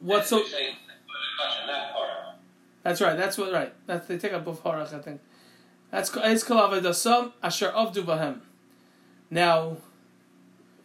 what's 0.00 0.28
so? 0.28 0.42
That's 2.82 3.00
right. 3.00 3.16
That's 3.16 3.36
what 3.36 3.52
right. 3.52 3.72
That's 3.86 4.06
they 4.06 4.18
take 4.18 4.32
up 4.32 4.44
both 4.44 4.62
harach. 4.62 4.94
I 4.94 5.00
think. 5.00 5.20
That's 5.90 6.10
it's 6.14 6.42
kol 6.42 6.56
avodah 6.56 7.32
asher 7.42 7.72
avdu 7.74 8.04
bahem. 8.04 8.40
Now. 9.30 9.76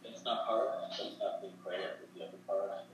It's 0.03 0.23
not 0.23 0.47
harach. 0.47 1.00
It's 1.00 1.19
not 1.19 1.41
being. 1.41 1.53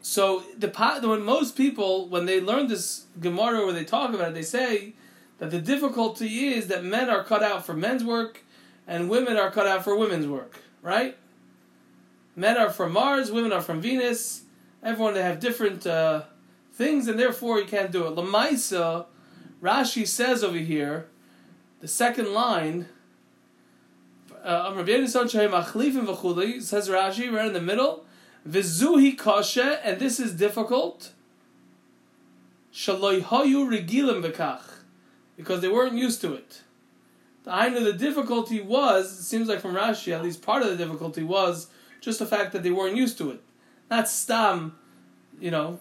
So 0.01 0.44
the 0.58 0.70
when 1.03 1.22
most 1.22 1.56
people 1.56 2.08
when 2.08 2.25
they 2.25 2.41
learn 2.41 2.68
this 2.68 3.06
Gemara 3.20 3.62
or 3.62 3.74
they 3.74 3.84
talk 3.84 4.13
about 4.13 4.29
it, 4.29 4.34
they 4.34 4.41
say 4.41 4.94
that 5.38 5.51
the 5.51 5.62
difficulty 5.62 6.48
is 6.48 6.68
that 6.68 6.84
men 6.84 7.10
are 7.10 7.24
cut 7.24 7.44
out 7.44 7.65
for 7.65 7.74
men's 7.74 8.03
work 8.03 8.41
and 8.89 9.08
women 9.08 9.38
are 9.38 9.51
cut 9.51 9.67
out 9.67 9.84
for 9.84 9.96
women's 9.96 10.25
work, 10.25 10.55
right? 10.81 11.15
Men 12.36 12.58
are 12.58 12.72
from 12.72 12.91
Mars, 12.91 13.31
women 13.31 13.53
are 13.53 13.62
from 13.62 13.79
Venus. 13.79 14.41
Everyone 14.84 15.13
they 15.13 15.22
have 15.22 15.39
different 15.39 15.86
uh, 15.86 16.24
things, 16.74 17.08
and 17.08 17.19
therefore 17.19 17.60
you 17.60 17.65
can't 17.65 17.91
do 17.91 18.08
it. 18.08 18.15
Lamaisa, 18.15 19.05
Rashi 19.62 20.08
says 20.08 20.43
over 20.43 20.58
here, 20.58 21.08
the 21.81 21.88
second 21.88 22.34
line. 22.34 22.88
Uh, 24.43 24.74
says 24.74 25.29
Rashi 26.89 27.31
right 27.31 27.46
in 27.46 27.53
the 27.53 27.62
middle. 27.62 28.05
Vizuhi 28.48 29.17
kasha, 29.17 29.86
and 29.86 30.00
this 30.00 30.19
is 30.19 30.34
difficult. 30.34 31.12
Shaloi 32.74 33.22
hayu 33.22 33.69
regilim 33.69 34.22
because 35.36 35.62
they 35.62 35.67
weren't 35.67 35.96
used 35.96 36.22
to 36.22 36.34
it. 36.34 36.63
The 37.50 37.56
I 37.56 37.70
know 37.70 37.84
the 37.84 37.94
difficulty 37.94 38.62
was, 38.62 39.12
it 39.12 39.24
seems 39.24 39.48
like 39.48 39.60
from 39.60 39.74
Rashi, 39.74 40.13
at 40.13 40.22
least 40.22 40.44
part 40.44 40.62
of 40.62 40.70
the 40.70 40.77
difficulty 40.77 41.24
was 41.24 41.65
just 42.00 42.20
the 42.20 42.27
fact 42.27 42.51
that 42.51 42.62
they 42.62 42.70
weren't 42.70 42.96
used 42.96 43.18
to 43.18 43.32
it. 43.32 43.41
Not 43.89 44.08
stam, 44.08 44.77
you 45.39 45.50
know, 45.50 45.79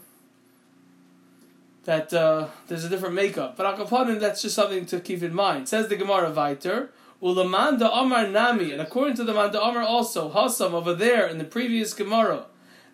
that 1.84 2.14
uh, 2.14 2.48
there's 2.68 2.84
a 2.84 2.88
different 2.88 3.14
makeup. 3.14 3.54
But 3.54 3.76
Akapanim, 3.76 4.18
that's 4.18 4.40
just 4.40 4.54
something 4.54 4.86
to 4.86 4.98
keep 4.98 5.22
in 5.22 5.34
mind. 5.34 5.68
Says 5.68 5.88
the 5.88 5.96
Gemara 5.96 6.32
Viter, 6.32 6.88
Ulamanda 7.22 7.90
Amar 7.92 8.26
Nami, 8.26 8.72
and 8.72 8.80
according 8.80 9.16
to 9.16 9.24
the 9.24 9.34
Manda 9.34 9.62
Amar 9.62 9.82
also, 9.82 10.32
Hasam 10.32 10.72
over 10.72 10.94
there 10.94 11.26
in 11.26 11.36
the 11.36 11.44
previous 11.44 11.92
Gemara, 11.92 12.46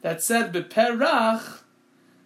that 0.02 0.20
said 0.20 0.52
Beperach, 0.52 1.60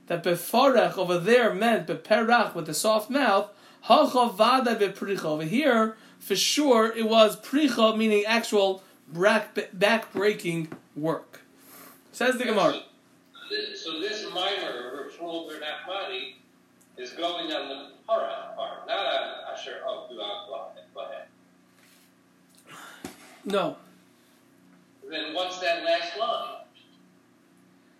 that 0.07 0.25
Befarech 0.25 0.97
over 0.97 1.19
there 1.19 1.53
meant 1.53 1.87
Beperach 1.87 2.55
with 2.55 2.65
the 2.65 2.73
soft 2.73 3.11
mouth, 3.11 3.51
over 3.91 5.45
here, 5.45 5.97
for 6.19 6.37
sure, 6.37 6.93
it 6.97 7.09
was 7.09 7.41
pricha, 7.41 7.97
meaning 7.97 8.25
actual 8.27 8.83
back 9.13 10.13
breaking 10.13 10.69
work. 10.95 11.41
Says 12.13 12.37
the 12.37 12.45
Gemara. 12.45 12.73
So 12.73 12.81
this, 13.51 13.85
so 13.85 14.01
this 14.01 14.27
minor, 14.35 15.09
Shmuel 15.17 15.49
ben 15.49 15.61
is 16.97 17.11
going 17.11 17.53
on 17.53 17.69
the 17.69 17.91
para 18.07 18.53
part, 18.57 18.87
not 18.87 19.07
on 19.07 19.53
Asher 19.53 19.81
of 19.89 20.11
Du'akla. 20.11 20.71
Go 20.95 21.01
ahead. 21.01 21.27
No. 23.45 23.77
Then 25.09 25.35
what's 25.35 25.59
that 25.61 25.85
last 25.85 26.19
line? 26.19 26.55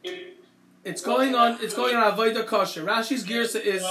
It, 0.05 0.37
it's 0.85 1.03
going 1.03 1.35
on. 1.35 1.59
It's 1.61 1.75
going 1.75 1.97
on 1.97 2.13
Avodah 2.13 2.47
Kosher. 2.47 2.85
Rashi's 2.85 3.25
girsa 3.25 3.61
is. 3.63 3.83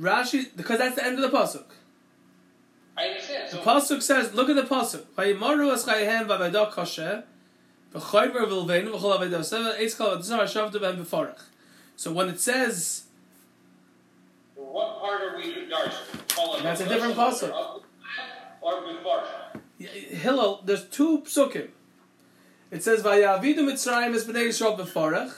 Rashi, 0.00 0.46
because 0.56 0.78
that's 0.78 0.96
the 0.96 1.04
end 1.04 1.18
of 1.18 1.30
the 1.30 1.36
pasuk. 1.36 1.64
I 2.96 3.08
understand. 3.08 3.49
So 3.49 3.49
the 3.49 3.49
pasuk 3.62 4.02
says, 4.02 4.34
look 4.34 4.48
at 4.48 4.56
the 4.56 4.62
pasuk. 4.62 5.04
Vayimaru 5.16 5.72
eschayehem 5.74 6.26
v'avadah 6.26 6.70
kosher 6.72 7.24
v'chaymer 7.94 8.46
v'lveinu 8.46 8.92
v'chol 8.92 9.18
avadah 9.18 9.40
seva 9.40 9.78
eitz 9.78 9.96
kol 9.96 10.16
avadah 10.16 10.44
shavtu 10.44 10.80
b'hem 10.80 10.96
b'farach. 11.04 11.42
So 11.96 12.12
when 12.12 12.28
it 12.28 12.40
says, 12.40 13.04
what 14.54 15.00
part 15.00 15.22
are 15.22 15.36
we 15.36 15.68
darshan? 15.68 16.62
That's 16.62 16.80
a 16.80 16.88
different 16.88 17.14
pasuk. 17.14 17.52
Or 18.60 18.82
b'farach. 18.82 19.60
Hillel, 19.78 20.60
there's 20.64 20.84
two 20.84 21.20
psukim. 21.22 21.68
It 22.70 22.84
says 22.84 23.02
Vayavidu 23.02 23.60
Mitzrayim 23.60 24.14
es 24.14 24.24
b'nei 24.24 24.48
Yisrael 24.48 24.78
b'farach, 24.78 25.32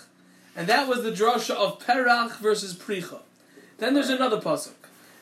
and 0.55 0.67
that 0.67 0.87
was 0.89 1.03
the 1.03 1.11
drasha 1.11 1.55
of 1.55 1.79
Perach 1.79 2.39
versus 2.39 2.75
Pricha. 2.75 3.21
Then 3.79 3.95
there's 3.95 4.11
another 4.11 4.41
pasuk, 4.41 4.75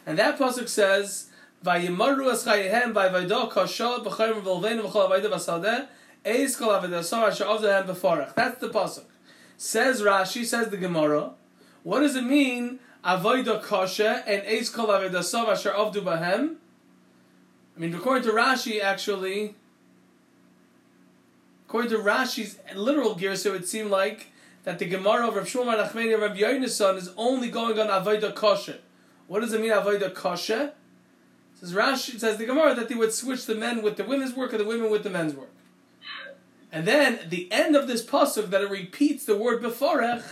and 0.04 0.18
that 0.18 0.38
pasuk 0.38 0.68
says, 0.68 1.29
"Vayimaru 1.64 2.32
es 2.32 2.44
chayehem 2.44 2.92
kashal 2.92 4.04
b'chayim 4.04 4.42
v'olveinu 4.42 4.82
v'chol 4.82 5.10
avayda 5.10 5.30
v'sadeh 5.30 5.86
eis 6.24 6.56
kol 6.56 6.68
avayda 6.68 7.02
sar 7.02 7.28
asher 7.28 7.44
avdahem 7.44 7.86
b'forach." 7.86 8.34
That's 8.34 8.58
the 8.60 8.68
pasuk. 8.68 9.04
Says 9.56 10.00
Rashi, 10.00 10.44
says 10.44 10.68
the 10.68 10.76
Gemara. 10.76 11.32
What 11.82 12.00
does 12.00 12.16
it 12.16 12.24
mean? 12.24 12.80
Avoida 13.04 13.62
kasha 13.62 14.22
and 14.26 14.42
eis 14.46 14.70
kol 14.70 14.86
avayda 14.86 15.22
sar 15.22 15.50
asher 15.50 15.70
avdu 15.70 16.02
b'hem. 16.02 16.56
I 17.76 17.80
mean, 17.80 17.94
according 17.94 18.24
to 18.24 18.30
Rashi, 18.30 18.80
actually, 18.82 19.54
according 21.66 21.90
to 21.90 21.98
Rashi's 21.98 22.58
literal 22.74 23.14
gear, 23.14 23.36
so 23.36 23.54
it 23.54 23.66
seemed 23.68 23.90
like 23.90 24.26
that 24.64 24.78
the 24.78 24.84
Gemara 24.84 25.28
of 25.28 25.36
Rav 25.36 25.46
Shmuel 25.46 25.82
Nachmani 25.82 26.12
and 26.12 26.22
Rav 26.22 26.36
Yonason 26.36 26.96
is 26.96 27.10
only 27.16 27.48
going 27.50 27.78
on 27.78 27.86
Avodah 27.86 28.34
Kosher. 28.34 28.78
What 29.28 29.40
does 29.40 29.52
it 29.52 29.60
mean 29.60 29.70
Avodah 29.70 30.14
Kosher? 30.14 30.72
Says 31.60 31.74
Rashi 31.74 32.18
says 32.18 32.38
the 32.38 32.46
Gemara 32.46 32.74
that 32.74 32.88
they 32.88 32.94
would 32.94 33.12
switch 33.12 33.44
the 33.44 33.54
men 33.54 33.82
with 33.82 33.96
the 33.96 34.04
women's 34.04 34.34
work 34.34 34.52
and 34.52 34.60
the 34.60 34.64
women 34.64 34.90
with 34.90 35.04
the 35.04 35.10
men's 35.10 35.34
work. 35.34 35.50
And 36.72 36.86
then 36.86 37.18
at 37.18 37.30
the 37.30 37.50
end 37.52 37.76
of 37.76 37.86
this 37.86 38.04
pasuk 38.04 38.48
that 38.50 38.62
it 38.62 38.70
repeats 38.70 39.26
the 39.26 39.36
word 39.36 39.62
beforech, 39.62 40.22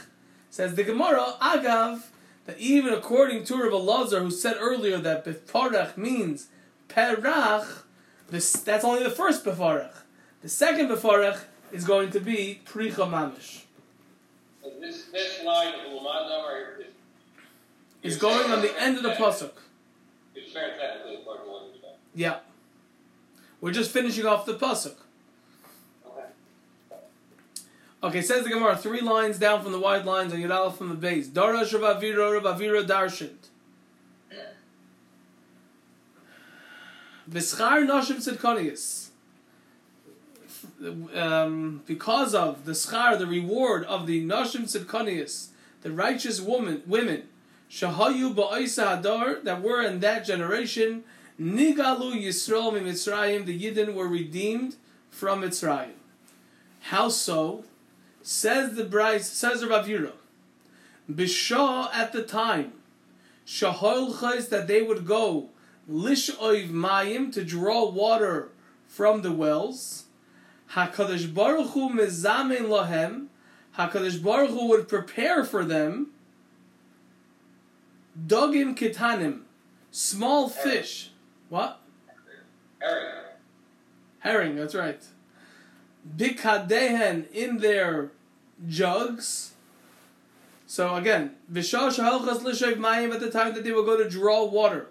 says 0.51 0.75
the 0.75 0.85
Gemara, 0.85 1.35
Agav, 1.43 2.05
that 2.47 2.59
even 2.59 2.95
according 2.95 3.45
to 3.45 3.57
Rav 3.57 3.73
Elazar, 3.73 4.21
who 4.21 4.31
said 4.31 4.57
earlier 4.59 4.97
that 4.99 5.25
beforech 5.25 5.97
means 5.99 6.49
perach, 6.89 7.83
this, 8.31 8.53
that's 8.53 8.85
only 8.85 9.03
the 9.03 9.11
first 9.11 9.45
beforech. 9.45 9.93
The 10.43 10.49
second 10.49 10.89
beforech 10.89 11.41
is 11.73 11.85
going 11.85 12.11
to 12.13 12.21
be 12.21 12.63
pricha 12.65 13.07
mamish. 13.11 13.65
This, 14.81 15.07
this 15.07 15.45
line 15.45 15.75
of 15.75 15.81
Umadam 15.93 16.85
Is 18.03 18.17
going 18.17 18.51
on 18.51 18.63
the 18.63 18.81
end 18.81 18.97
of 18.97 19.03
the 19.03 19.11
pasuk. 19.11 19.53
It's 20.39 20.53
parenthetically 20.53 21.17
according 21.17 21.45
to 21.45 21.51
what 21.51 21.63
you 21.75 21.81
said. 21.81 21.95
Yeah. 22.15 22.39
We're 23.61 23.73
just 23.73 23.91
finishing 23.91 24.27
off 24.27 24.47
the 24.47 24.55
pasuk. 24.55 24.95
Okay. 26.07 26.25
Okay, 28.03 28.23
says 28.23 28.45
the 28.45 28.51
Gemara, 28.51 28.77
three 28.77 29.01
lines 29.01 29.39
down 29.39 29.63
from 29.63 29.73
the 29.73 29.81
wide 29.81 30.05
lines 30.05 30.33
on 30.33 30.39
Yudala 30.39 30.75
from 30.75 30.89
the 30.91 30.95
base. 30.95 31.29
Darash 31.29 31.73
Rav 31.79 32.01
Avira, 32.01 32.41
Rav 32.43 32.59
Avira 32.59 32.87
Darshint. 32.87 33.49
V'schar 37.31 37.87
Nashim 37.87 38.17
Tzidkonius. 38.17 39.09
Um, 41.15 41.83
because 41.87 42.35
of 42.35 42.65
the 42.65 42.73
schar, 42.73 43.19
the 43.19 43.27
reward 43.27 43.85
of 43.85 44.07
the 44.07 44.25
Nashim 44.25 44.63
Tzidkonius, 44.63 45.49
the 45.83 45.91
righteous 45.91 46.41
woman, 46.41 46.83
women, 46.87 47.25
Shahayu 47.71 48.35
Ba'isa 48.35 49.03
Hadar, 49.03 49.43
that 49.45 49.63
were 49.63 49.83
in 49.83 50.01
that 50.01 50.25
generation, 50.25 51.05
Nigalu 51.41 52.23
Yisrael 52.25 52.73
Mitzrayim, 52.73 53.45
the 53.45 53.59
Yidden 53.59 53.95
were 53.95 54.09
redeemed 54.09 54.77
from 55.11 55.43
Mitzrayim. 55.43 55.93
How 56.81 57.09
so? 57.09 57.65
Says 58.23 58.75
the 58.75 58.85
Bryce, 58.85 59.31
says 59.31 59.65
Rav 59.65 59.87
Yira, 59.87 60.13
Bishah 61.11 61.95
at 61.95 62.13
the 62.13 62.23
time, 62.23 62.73
Shahol 63.47 64.13
Chais, 64.15 64.49
that 64.49 64.67
they 64.67 64.83
would 64.83 65.07
go 65.07 65.49
Lish 65.87 66.31
Oiv 66.33 66.69
Mayim 66.71 67.33
to 67.33 67.43
draw 67.43 67.89
water 67.89 68.51
from 68.87 69.23
the 69.23 69.33
wells. 69.33 70.05
Hakadosh 70.73 71.33
Baruch 71.33 71.71
Hu 71.71 71.89
mezamen 71.91 72.69
lahem. 72.69 73.29
Hakadosh 73.79 74.23
Baruch 74.23 74.51
Hu 74.51 74.69
would 74.69 74.89
prepare 74.89 75.45
for 75.45 75.65
them. 75.65 76.09
Dogim 78.27 78.77
kitanim, 78.77 79.43
small 79.91 80.49
fish. 80.49 81.11
What? 81.49 81.81
Eric. 82.83 83.15
Herring. 84.21 84.57
That's 84.57 84.75
right. 84.75 85.03
Bikadehen 86.17 87.31
in 87.33 87.59
their 87.59 88.11
jugs. 88.67 89.55
So 90.67 90.97
again, 90.97 91.37
Vishal 91.51 91.91
Shahalchas 91.91 92.41
Lishav 92.41 92.75
Mayim 92.75 93.15
at 93.15 93.21
the 93.21 93.31
time 93.31 93.55
that 93.55 93.65
they 93.65 93.73
will 93.73 93.85
go 93.85 93.97
to 93.97 94.09
draw 94.09 94.45
water. 94.45 94.87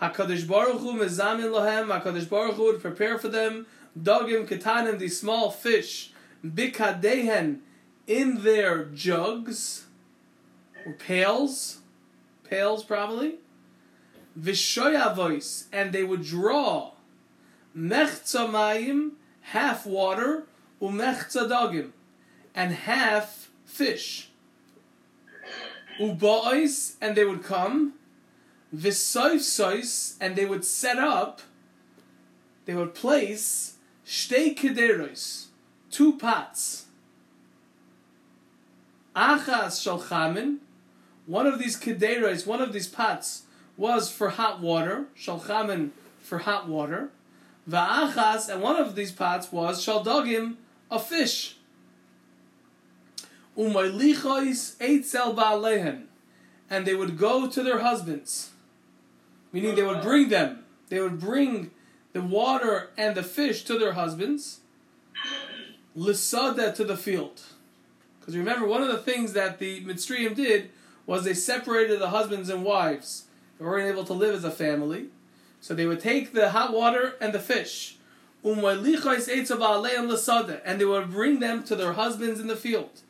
Hakadosh 0.00 0.46
Baruch 0.46 0.80
Hu 0.80 0.98
mezamin 0.98 1.50
lohem. 1.50 1.88
Hakadosh 1.88 2.28
Baruch 2.28 2.54
Hu 2.54 2.64
would 2.64 2.80
prepare 2.80 3.18
for 3.18 3.28
them 3.28 3.66
dogim 4.00 4.46
ketanim, 4.46 4.98
these 4.98 5.18
small 5.18 5.50
fish, 5.50 6.12
bikadehen, 6.44 7.60
in 8.06 8.42
their 8.42 8.86
jugs 8.86 9.86
or 10.86 10.92
pails, 10.94 11.77
pails 12.48 12.84
probably. 12.84 13.36
Vishoyavois, 14.38 15.64
and 15.72 15.92
they 15.92 16.04
would 16.04 16.22
draw 16.22 16.92
mechza 17.76 18.48
mayim, 18.48 19.12
half 19.40 19.86
water, 19.86 20.46
umechza 20.80 21.48
dogim, 21.48 21.90
and 22.54 22.72
half 22.72 23.50
fish. 23.64 24.30
Uba'is, 25.98 26.94
and 27.00 27.16
they 27.16 27.24
would 27.24 27.42
come. 27.42 27.94
Visoifsois, 28.74 30.16
and 30.20 30.36
they 30.36 30.44
would 30.44 30.64
set 30.64 30.98
up, 30.98 31.40
they 32.66 32.74
would 32.74 32.94
place 32.94 33.78
Shtei 34.06 34.56
kederos, 34.56 35.46
two 35.90 36.16
pots. 36.18 36.86
Achas 39.16 39.80
shalchamin, 39.82 40.58
one 41.28 41.46
of 41.46 41.58
these 41.58 41.78
kederos, 41.78 42.46
one 42.46 42.62
of 42.62 42.72
these 42.72 42.88
pots 42.88 43.42
was 43.76 44.10
for 44.10 44.30
hot 44.30 44.60
water, 44.60 45.04
shalchamin 45.16 45.90
for 46.20 46.38
hot 46.38 46.66
water. 46.66 47.10
Va'achas, 47.68 48.48
and 48.48 48.62
one 48.62 48.76
of 48.76 48.94
these 48.94 49.12
pots 49.12 49.52
was 49.52 49.84
shaldogim, 49.84 50.54
a 50.90 50.98
fish. 50.98 51.58
Umaylichois 53.58 54.76
eitzel 54.76 55.36
ba'alehen, 55.36 56.04
and 56.70 56.86
they 56.86 56.94
would 56.94 57.18
go 57.18 57.46
to 57.46 57.62
their 57.62 57.80
husbands, 57.80 58.52
meaning 59.52 59.74
they 59.74 59.82
would 59.82 60.00
bring 60.00 60.30
them. 60.30 60.64
They 60.88 60.98
would 60.98 61.20
bring 61.20 61.72
the 62.14 62.22
water 62.22 62.88
and 62.96 63.14
the 63.14 63.22
fish 63.22 63.64
to 63.64 63.78
their 63.78 63.92
husbands, 63.92 64.60
lisada 65.94 66.74
to 66.74 66.84
the 66.84 66.96
field. 66.96 67.42
Because 68.18 68.34
remember, 68.34 68.66
one 68.66 68.82
of 68.82 68.88
the 68.88 68.96
things 68.96 69.34
that 69.34 69.58
the 69.58 69.84
Mitzrayim 69.84 70.34
did 70.34 70.70
was 71.08 71.24
they 71.24 71.34
separated 71.34 71.98
the 71.98 72.10
husbands 72.10 72.48
and 72.48 72.62
wives. 72.62 73.24
They 73.58 73.64
weren't 73.64 73.88
able 73.88 74.04
to 74.04 74.12
live 74.12 74.36
as 74.36 74.44
a 74.44 74.50
family. 74.52 75.06
So 75.60 75.74
they 75.74 75.86
would 75.86 75.98
take 75.98 76.32
the 76.32 76.50
hot 76.50 76.72
water 76.72 77.16
and 77.20 77.32
the 77.32 77.40
fish, 77.40 77.96
and 78.44 78.62
they 80.80 80.84
would 80.84 81.10
bring 81.10 81.40
them 81.40 81.64
to 81.64 81.74
their 81.74 81.94
husbands 81.94 82.38
in 82.38 82.46
the 82.46 82.54
field. 82.54 83.02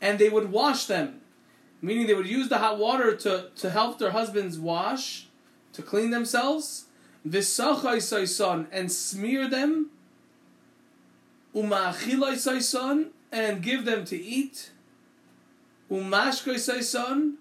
And 0.00 0.18
they 0.18 0.28
would 0.28 0.50
wash 0.50 0.86
them 0.86 1.22
meaning 1.82 2.06
they 2.06 2.14
would 2.14 2.28
use 2.28 2.48
the 2.48 2.58
hot 2.58 2.78
water 2.78 3.14
to, 3.16 3.50
to 3.56 3.68
help 3.68 3.98
their 3.98 4.12
husbands 4.12 4.58
wash, 4.58 5.26
to 5.72 5.82
clean 5.82 6.10
themselves, 6.10 6.86
and 7.24 8.92
smear 8.92 9.48
them, 9.50 9.90
and 13.32 13.62
give 13.62 13.84
them 13.84 14.04
to 14.04 14.16
eat, 14.16 14.70
son, 16.82 17.38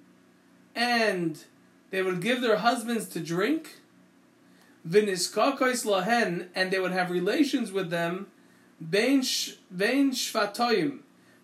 and 0.75 1.43
they 1.89 2.01
would 2.01 2.21
give 2.21 2.41
their 2.41 2.57
husbands 2.57 3.07
to 3.09 3.19
drink, 3.19 3.81
Viniskakois 4.87 5.85
lahen, 5.85 6.47
and 6.55 6.71
they 6.71 6.79
would 6.79 6.93
have 6.93 7.11
relations 7.11 7.71
with 7.71 7.89
them, 7.91 8.27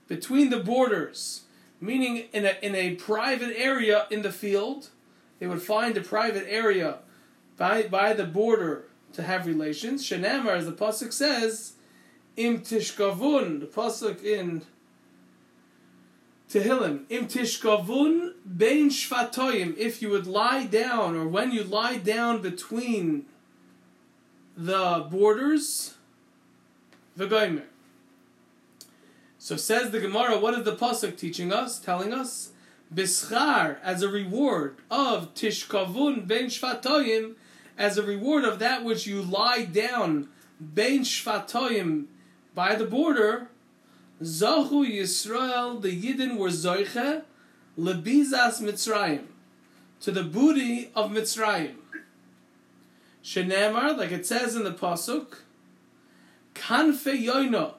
between 0.07 0.49
the 0.49 0.59
borders 0.59 1.43
meaning 1.79 2.25
in 2.33 2.45
a, 2.45 2.53
in 2.61 2.75
a 2.75 2.95
private 2.95 3.53
area 3.57 4.07
in 4.09 4.21
the 4.21 4.31
field. 4.31 4.89
They 5.39 5.47
would 5.47 5.61
find 5.61 5.95
a 5.97 6.01
private 6.01 6.45
area 6.47 6.99
by, 7.57 7.83
by 7.83 8.13
the 8.13 8.25
border 8.25 8.85
to 9.13 9.23
have 9.23 9.45
relations. 9.45 10.03
Shenamar, 10.03 10.57
as 10.57 10.65
the 10.65 10.71
Pasuk 10.71 11.13
says, 11.13 11.73
Im 12.37 12.59
Tishkavun, 12.59 13.59
the 13.59 13.65
Pasuk 13.65 14.23
in 14.23 14.61
Tehillim, 16.47 17.05
Im 17.09 17.27
Tishkavun 17.27 18.33
Bein 18.57 18.89
Shvatoyim, 18.91 19.75
if 19.75 20.03
you 20.03 20.09
would 20.09 20.27
lie 20.27 20.65
down, 20.67 21.15
or 21.15 21.27
when 21.27 21.51
you 21.51 21.63
lie 21.63 21.97
down 21.97 22.43
between 22.43 23.25
the 24.55 25.07
borders, 25.09 25.95
V'goymer. 27.17 27.63
So 29.39 29.55
says 29.55 29.89
the 29.89 29.99
Gemara, 29.99 30.37
what 30.37 30.53
is 30.53 30.63
the 30.63 30.75
pasuk 30.75 31.17
teaching 31.17 31.51
us, 31.51 31.79
telling 31.79 32.13
us? 32.13 32.51
Bischar, 32.93 33.77
as 33.81 34.03
a 34.03 34.09
reward 34.09 34.77
of 34.91 35.33
Tishkavun 35.33 36.27
ben 36.27 36.45
Shvatoyim, 36.45 37.33
as 37.77 37.97
a 37.97 38.03
reward 38.03 38.43
of 38.43 38.59
that 38.59 38.83
which 38.83 39.07
you 39.07 39.21
lie 39.23 39.63
down 39.63 40.29
ben 40.59 40.99
Shvatoyim 40.99 42.05
by 42.57 42.73
the 42.73 42.85
border, 42.85 43.49
Zahu 44.19 44.83
Yisrael, 44.83 45.79
the 45.79 45.89
Yidden 45.89 46.37
were 46.37 46.49
Zoiche, 46.49 47.21
Lebizas 47.77 48.59
Mitzrayim, 48.63 49.25
to 49.99 50.09
the 50.09 50.23
booty 50.23 50.89
of 50.95 51.11
Mitzrayim. 51.11 51.75
Shenemar, 53.23 53.95
like 53.95 54.11
it 54.11 54.25
says 54.25 54.55
in 54.55 54.63
the 54.63 54.71
pasuk, 54.71 55.35
Kanfe 56.55 57.27
Yoino, 57.27 57.75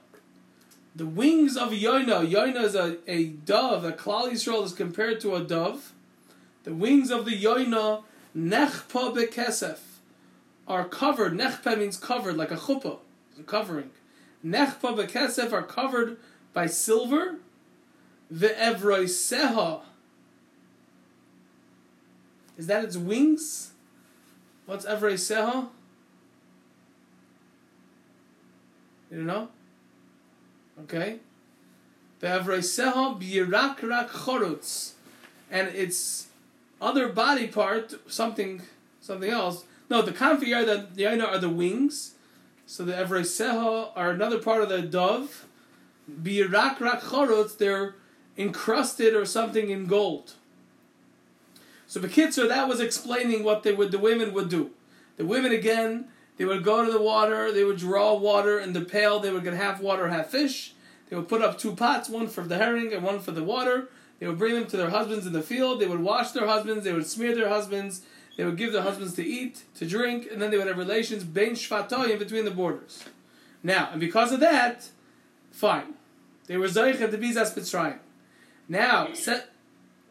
the 0.95 1.07
wings 1.07 1.57
of 1.57 1.71
Yona. 1.71 2.25
Yona 2.25 2.63
is 2.63 2.77
a, 2.77 2.99
a 3.09 3.25
dove. 3.25 3.85
A 3.85 3.91
Klal 3.91 4.31
Yisrael 4.31 4.65
is 4.65 4.73
compared 4.73 5.19
to 5.23 5.35
a 5.35 5.43
dove. 5.43 5.93
The 6.63 6.73
wings 6.73 7.11
of 7.11 7.25
the 7.25 7.33
Yona, 7.33 8.05
nechpa 8.37 9.13
bekesef, 9.13 9.79
are 10.69 10.85
covered. 10.85 11.33
Nechpa 11.33 11.77
means 11.77 11.97
covered, 11.97 12.37
like 12.37 12.53
a 12.53 12.57
chuppah, 12.57 12.99
a 13.41 13.43
covering. 13.43 13.91
Nechpa 14.45 14.97
bekesef 14.97 15.53
are 15.53 15.63
covered 15.63 16.17
by 16.53 16.67
silver. 16.67 17.37
Ve'evroiseha, 18.33 19.81
Is 22.59 22.67
that 22.67 22.85
its 22.85 22.97
wings? 22.97 23.71
What's 24.67 24.85
Evrei 24.85 25.15
Seha? 25.15 25.69
You 29.11 29.19
don't 29.19 29.27
know? 29.27 29.49
Okay. 30.83 31.21
Be'evrei 32.21 32.59
Seha 32.59 33.19
b'yirak 33.19 33.83
rak 33.89 34.11
chorutz. 34.11 34.93
And 35.51 35.69
its 35.69 36.27
other 36.83 37.09
body 37.09 37.47
part, 37.47 37.95
something 38.13 38.61
something 39.01 39.31
else. 39.31 39.65
No, 39.89 40.03
the 40.03 40.13
kanfi 40.13 40.51
the, 40.67 40.87
the 40.95 41.07
are 41.07 41.39
the 41.39 41.49
wings. 41.49 42.15
So 42.69 42.85
the 42.85 42.93
Evrei 42.93 43.23
Seha 43.23 43.93
are 43.97 44.11
another 44.11 44.39
part 44.39 44.61
of 44.61 44.69
the 44.69 44.83
dove. 44.83 45.47
B'yirak 46.23 46.79
rak 46.81 47.01
chorutz, 47.01 47.57
they're 47.57 47.95
encrusted 48.37 49.15
or 49.15 49.25
something 49.25 49.71
in 49.71 49.87
gold. 49.87 50.35
So 51.87 51.99
Bekitzer, 51.99 52.47
that 52.47 52.69
was 52.69 52.79
explaining 52.79 53.43
what 53.43 53.63
they 53.63 53.73
would 53.73 53.91
the 53.91 53.99
women 53.99 54.35
would 54.35 54.51
do. 54.51 54.73
The 55.17 55.25
women 55.25 55.51
again, 55.51 56.09
they 56.37 56.45
would 56.45 56.63
go 56.63 56.85
to 56.85 56.93
the 56.93 57.01
water, 57.01 57.51
they 57.51 57.65
would 57.65 57.79
draw 57.79 58.13
water 58.13 58.61
in 58.61 58.75
the 58.75 58.83
pail, 58.83 59.19
they 59.19 59.33
would 59.33 59.45
get 59.45 59.55
half 59.55 59.81
water, 59.81 60.09
half 60.09 60.27
fish. 60.27 60.75
They 61.09 61.17
would 61.17 61.27
put 61.27 61.41
up 61.41 61.57
two 61.57 61.75
pots, 61.75 62.11
one 62.11 62.29
for 62.29 62.43
the 62.43 62.59
herring 62.59 62.93
and 62.93 63.03
one 63.03 63.21
for 63.21 63.31
the 63.31 63.43
water. 63.43 63.89
They 64.19 64.27
would 64.27 64.37
bring 64.37 64.55
them 64.55 64.67
to 64.67 64.77
their 64.77 64.91
husbands 64.91 65.27
in 65.27 65.33
the 65.33 65.41
field, 65.41 65.81
they 65.81 65.87
would 65.87 66.01
wash 66.01 66.33
their 66.33 66.47
husbands, 66.47 66.85
they 66.85 66.93
would 66.93 67.07
smear 67.07 67.35
their 67.35 67.49
husbands, 67.49 68.03
they 68.39 68.45
would 68.45 68.57
give 68.57 68.73
their 68.73 68.83
husbands 68.83 69.15
to 69.15 69.27
eat, 69.27 69.65
to 69.75 69.85
drink, 69.85 70.29
and 70.31 70.41
then 70.41 70.53
they 70.53 70.59
would 70.59 70.69
have 70.69 70.79
relations 70.79 71.25
bein 71.25 71.55
shvatoyim 71.55 72.21
between 72.21 72.45
the 72.45 72.53
borders. 72.53 73.03
Now, 73.65 73.89
and 73.91 73.99
because 74.01 74.31
of 74.31 74.39
that, 74.39 74.91
fine. 75.51 75.95
They 76.47 76.57
were 76.57 76.69
Zoich 76.69 77.01
at 77.01 77.11
the 77.11 77.19
Bizas 77.19 77.53
Mitzrayim. 77.55 77.99
Now, 78.69 79.13
set, 79.13 79.51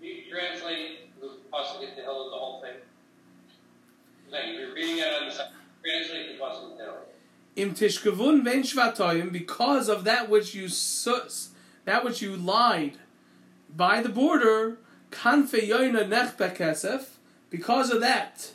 You 0.02 0.24
translate 0.30 1.18
the 1.22 1.28
pasuk 1.54 1.90
into 1.90 2.02
Hill 2.02 2.26
of 2.26 2.32
the 2.32 2.38
whole 2.38 2.62
thing. 2.62 2.76
No, 4.30 4.42
you're 4.42 4.74
reading 4.74 4.98
it 4.98 5.08
on 5.22 5.30
the 5.30 5.34
side. 5.34 5.48
Translate 5.82 6.38
the 6.38 6.44
pasuk 6.44 6.78
Hill. 6.78 6.98
im 7.56 7.74
tishkavun 7.74 8.44
ben 8.44 8.62
shvatoyim 8.62 9.32
because 9.32 9.88
of 9.88 10.04
that 10.04 10.30
which 10.30 10.54
you 10.54 10.68
sus, 10.68 11.52
that 11.86 12.04
which 12.04 12.22
you 12.22 12.36
lied 12.36 12.98
by 13.74 14.02
the 14.02 14.10
border 14.10 14.80
kanfe 15.12 15.66
yoina 15.66 16.06
nech 16.06 16.36
bekesef 16.36 17.17
because 17.50 17.92
of 17.92 18.02
that 18.02 18.52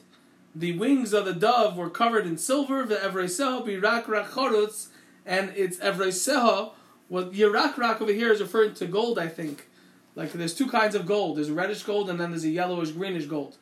the 0.55 0.77
wings 0.79 1.13
of 1.13 1.25
the 1.25 1.33
dove 1.33 1.77
were 1.77 1.91
covered 1.91 2.27
in 2.27 2.37
silver 2.37 2.85
the 2.85 2.97
birak 2.97 4.05
rachorutz 4.05 4.89
and 5.25 5.51
its 5.57 5.79
evreseho 5.79 6.73
well 7.09 7.25
yirak 7.27 7.77
rak 7.77 8.01
over 8.01 8.13
here 8.13 8.33
is 8.33 8.41
referring 8.41 8.75
to 8.75 8.87
gold 8.87 9.19
I 9.19 9.29
think 9.29 9.69
like 10.15 10.33
there's 10.33 10.55
two 10.55 10.69
kinds 10.69 10.95
of 10.95 11.07
gold 11.07 11.37
there's 11.37 11.51
reddish 11.51 11.83
gold 11.83 12.11
and 12.11 12.21
then 12.21 12.31
there's 12.31 12.45
a 12.45 12.51
yellowish 12.51 12.91
greenish 12.91 13.27
gold 13.27 13.57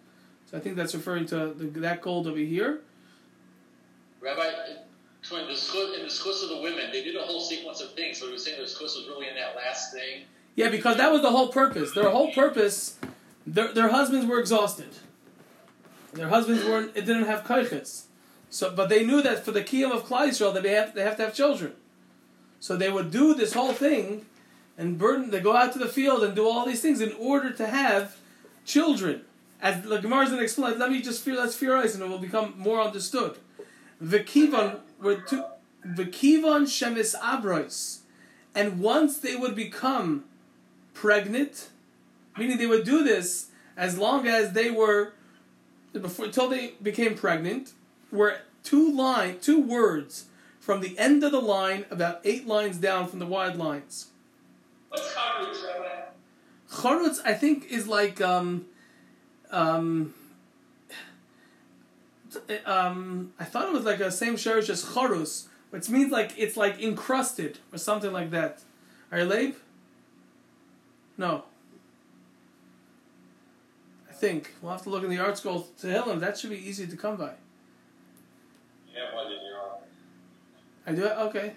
so 0.50 0.56
I 0.56 0.60
think 0.60 0.76
that's 0.76 0.94
referring 0.94 1.26
to 1.26 1.54
the, 1.54 1.66
that 1.80 2.00
gold 2.00 2.26
over 2.26 2.38
here 2.38 2.80
Rabbi, 4.20 4.42
in 4.42 5.46
the 5.46 5.52
schus 5.52 5.94
in 5.96 6.02
the 6.02 6.08
schus 6.08 6.42
of 6.42 6.50
the 6.50 6.60
women, 6.62 6.90
they 6.92 7.02
did 7.02 7.16
a 7.16 7.22
whole 7.22 7.40
sequence 7.40 7.80
of 7.80 7.92
things. 7.94 8.18
So 8.18 8.26
we 8.26 8.32
were 8.32 8.38
saying 8.38 8.58
the 8.58 8.64
schus 8.64 8.96
was 8.96 9.06
really 9.08 9.28
in 9.28 9.34
that 9.34 9.56
last 9.56 9.92
thing. 9.92 10.24
Yeah, 10.56 10.68
because 10.68 10.96
that 10.96 11.10
was 11.10 11.22
the 11.22 11.30
whole 11.30 11.48
purpose. 11.48 11.92
Their 11.92 12.10
whole 12.10 12.32
purpose, 12.32 12.98
their, 13.46 13.72
their 13.72 13.88
husbands 13.88 14.26
were 14.26 14.38
exhausted. 14.38 14.88
Their 16.12 16.28
husbands 16.28 16.64
weren't. 16.64 16.96
It 16.96 17.06
didn't 17.06 17.24
have 17.24 17.44
kaiches. 17.44 18.04
So, 18.48 18.72
but 18.74 18.88
they 18.88 19.04
knew 19.04 19.22
that 19.22 19.44
for 19.44 19.52
the 19.52 19.62
kiyum 19.62 19.92
of 19.92 20.06
Klal 20.06 20.28
Yisrael, 20.28 20.60
they 20.60 20.72
have 20.72 20.94
they 20.94 21.02
have 21.02 21.16
to 21.16 21.24
have 21.24 21.34
children. 21.34 21.72
So 22.58 22.76
they 22.76 22.90
would 22.90 23.10
do 23.10 23.34
this 23.34 23.52
whole 23.52 23.72
thing, 23.72 24.26
and 24.76 24.98
burden. 24.98 25.30
They 25.30 25.40
go 25.40 25.56
out 25.56 25.72
to 25.74 25.78
the 25.78 25.88
field 25.88 26.24
and 26.24 26.34
do 26.34 26.48
all 26.48 26.66
these 26.66 26.82
things 26.82 27.00
in 27.00 27.12
order 27.12 27.50
to 27.50 27.66
have 27.66 28.16
children. 28.64 29.22
As 29.62 29.82
the 29.82 29.98
Gemara 29.98 30.24
is 30.24 30.28
going 30.30 30.40
to 30.40 30.44
explain, 30.44 30.78
let 30.78 30.90
me 30.90 31.00
just 31.00 31.22
fear. 31.22 31.36
Let's 31.36 31.56
theorize, 31.56 31.94
and 31.94 32.02
it 32.02 32.08
will 32.08 32.18
become 32.18 32.54
more 32.56 32.80
understood. 32.80 33.38
V'kivan 34.02 34.80
were 35.00 35.16
two. 35.16 35.44
V'kivan 35.86 36.64
shemis 36.64 37.14
abrois, 37.20 38.00
and 38.54 38.80
once 38.80 39.18
they 39.18 39.36
would 39.36 39.54
become 39.54 40.24
pregnant, 40.92 41.68
meaning 42.36 42.58
they 42.58 42.66
would 42.66 42.84
do 42.84 43.04
this 43.04 43.46
as 43.76 43.96
long 43.96 44.26
as 44.26 44.52
they 44.52 44.70
were 44.70 45.12
before 45.92 46.26
until 46.26 46.48
they 46.48 46.74
became 46.82 47.14
pregnant, 47.14 47.72
were 48.10 48.38
two 48.62 48.92
line 48.94 49.38
two 49.40 49.60
words 49.60 50.26
from 50.58 50.80
the 50.80 50.96
end 50.98 51.24
of 51.24 51.32
the 51.32 51.40
line, 51.40 51.86
about 51.90 52.20
eight 52.24 52.46
lines 52.46 52.76
down 52.76 53.08
from 53.08 53.18
the 53.18 53.26
wide 53.26 53.56
lines. 53.56 54.08
What's 54.88 55.12
Chavrutz, 55.12 55.64
Rabbi? 55.64 56.00
Chorutz, 56.70 57.18
I 57.24 57.34
think, 57.34 57.66
is 57.70 57.88
like 57.88 58.20
um, 58.20 58.66
um, 59.50 60.14
um, 62.64 63.32
I 63.38 63.44
thought 63.44 63.66
it 63.66 63.72
was 63.72 63.84
like 63.84 64.00
a 64.00 64.10
same 64.10 64.36
shirish 64.36 64.68
as 64.68 64.84
chorus, 64.84 65.48
which 65.70 65.88
means 65.88 66.12
like 66.12 66.32
it's 66.36 66.56
like 66.56 66.80
encrusted 66.80 67.58
or 67.72 67.78
something 67.78 68.12
like 68.12 68.30
that. 68.30 68.60
Are 69.10 69.20
you 69.20 69.24
late? 69.24 69.56
No. 71.16 71.44
I 74.20 74.22
think 74.22 74.52
we'll 74.60 74.70
have 74.70 74.82
to 74.82 74.90
look 74.90 75.02
in 75.02 75.08
the 75.08 75.16
ArtScroll 75.16 75.64
to 75.78 75.86
Hillam. 75.86 76.20
That 76.20 76.36
should 76.36 76.50
be 76.50 76.58
easy 76.58 76.86
to 76.86 76.94
come 76.94 77.16
by. 77.16 77.32
You 78.92 79.02
have 79.02 79.14
one 79.14 79.32
in 79.32 79.38
your 79.42 79.58
office. 79.62 79.88
I 80.86 80.92
do 80.92 81.06
it. 81.06 81.12
Okay. 81.12 81.54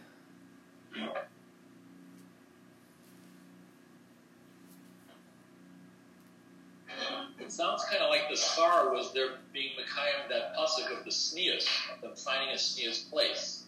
It 7.38 7.52
sounds 7.52 7.84
kind 7.84 8.02
of 8.02 8.10
like 8.10 8.30
the 8.30 8.38
scar 8.38 8.93
was 8.93 9.12
there 9.13 9.32
being 9.52 9.71
Mekayim, 9.71 10.30
that 10.30 10.56
pasuk 10.56 10.97
of 10.97 11.04
the 11.04 11.12
sneas, 11.12 11.67
of 11.93 11.99
them 11.99 12.15
finding 12.15 12.56
a 12.56 12.58
sneas 12.58 13.10
place. 13.10 13.65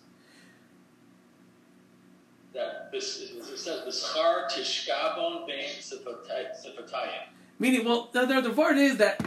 That 2.53 2.93
this 2.93 3.19
it 3.19 3.57
says 3.57 3.83
the 3.83 3.91
scar 3.91 4.47
tishkabon 4.49 5.45
bein 5.45 5.67
sifatayim. 5.81 7.34
Meaning, 7.57 7.85
well, 7.85 8.09
the, 8.11 8.25
the, 8.25 8.41
the 8.41 8.69
is 8.71 8.97
that 8.97 9.25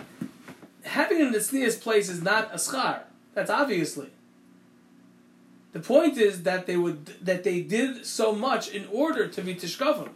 having 0.82 1.20
in 1.20 1.32
the 1.32 1.40
sneeze 1.40 1.76
place 1.76 2.08
is 2.08 2.22
not 2.22 2.52
a 2.52 2.56
schar. 2.56 3.00
That's 3.34 3.50
obviously. 3.50 4.10
The 5.72 5.80
point 5.80 6.18
is 6.18 6.42
that 6.42 6.66
they 6.66 6.76
would 6.76 7.06
that 7.24 7.44
they 7.44 7.60
did 7.60 8.04
so 8.04 8.32
much 8.32 8.68
in 8.68 8.86
order 8.90 9.28
to 9.28 9.42
be 9.42 9.54
tishkavim. 9.54 10.10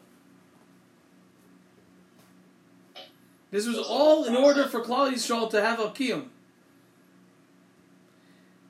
This 3.51 3.67
was 3.67 3.79
all 3.79 4.25
in 4.25 4.35
order 4.35 4.67
for 4.67 4.81
Klal 4.81 5.13
Yisrael 5.13 5.51
to 5.51 5.61
have 5.61 5.79
a 5.79 5.89
kiyum. 5.89 6.29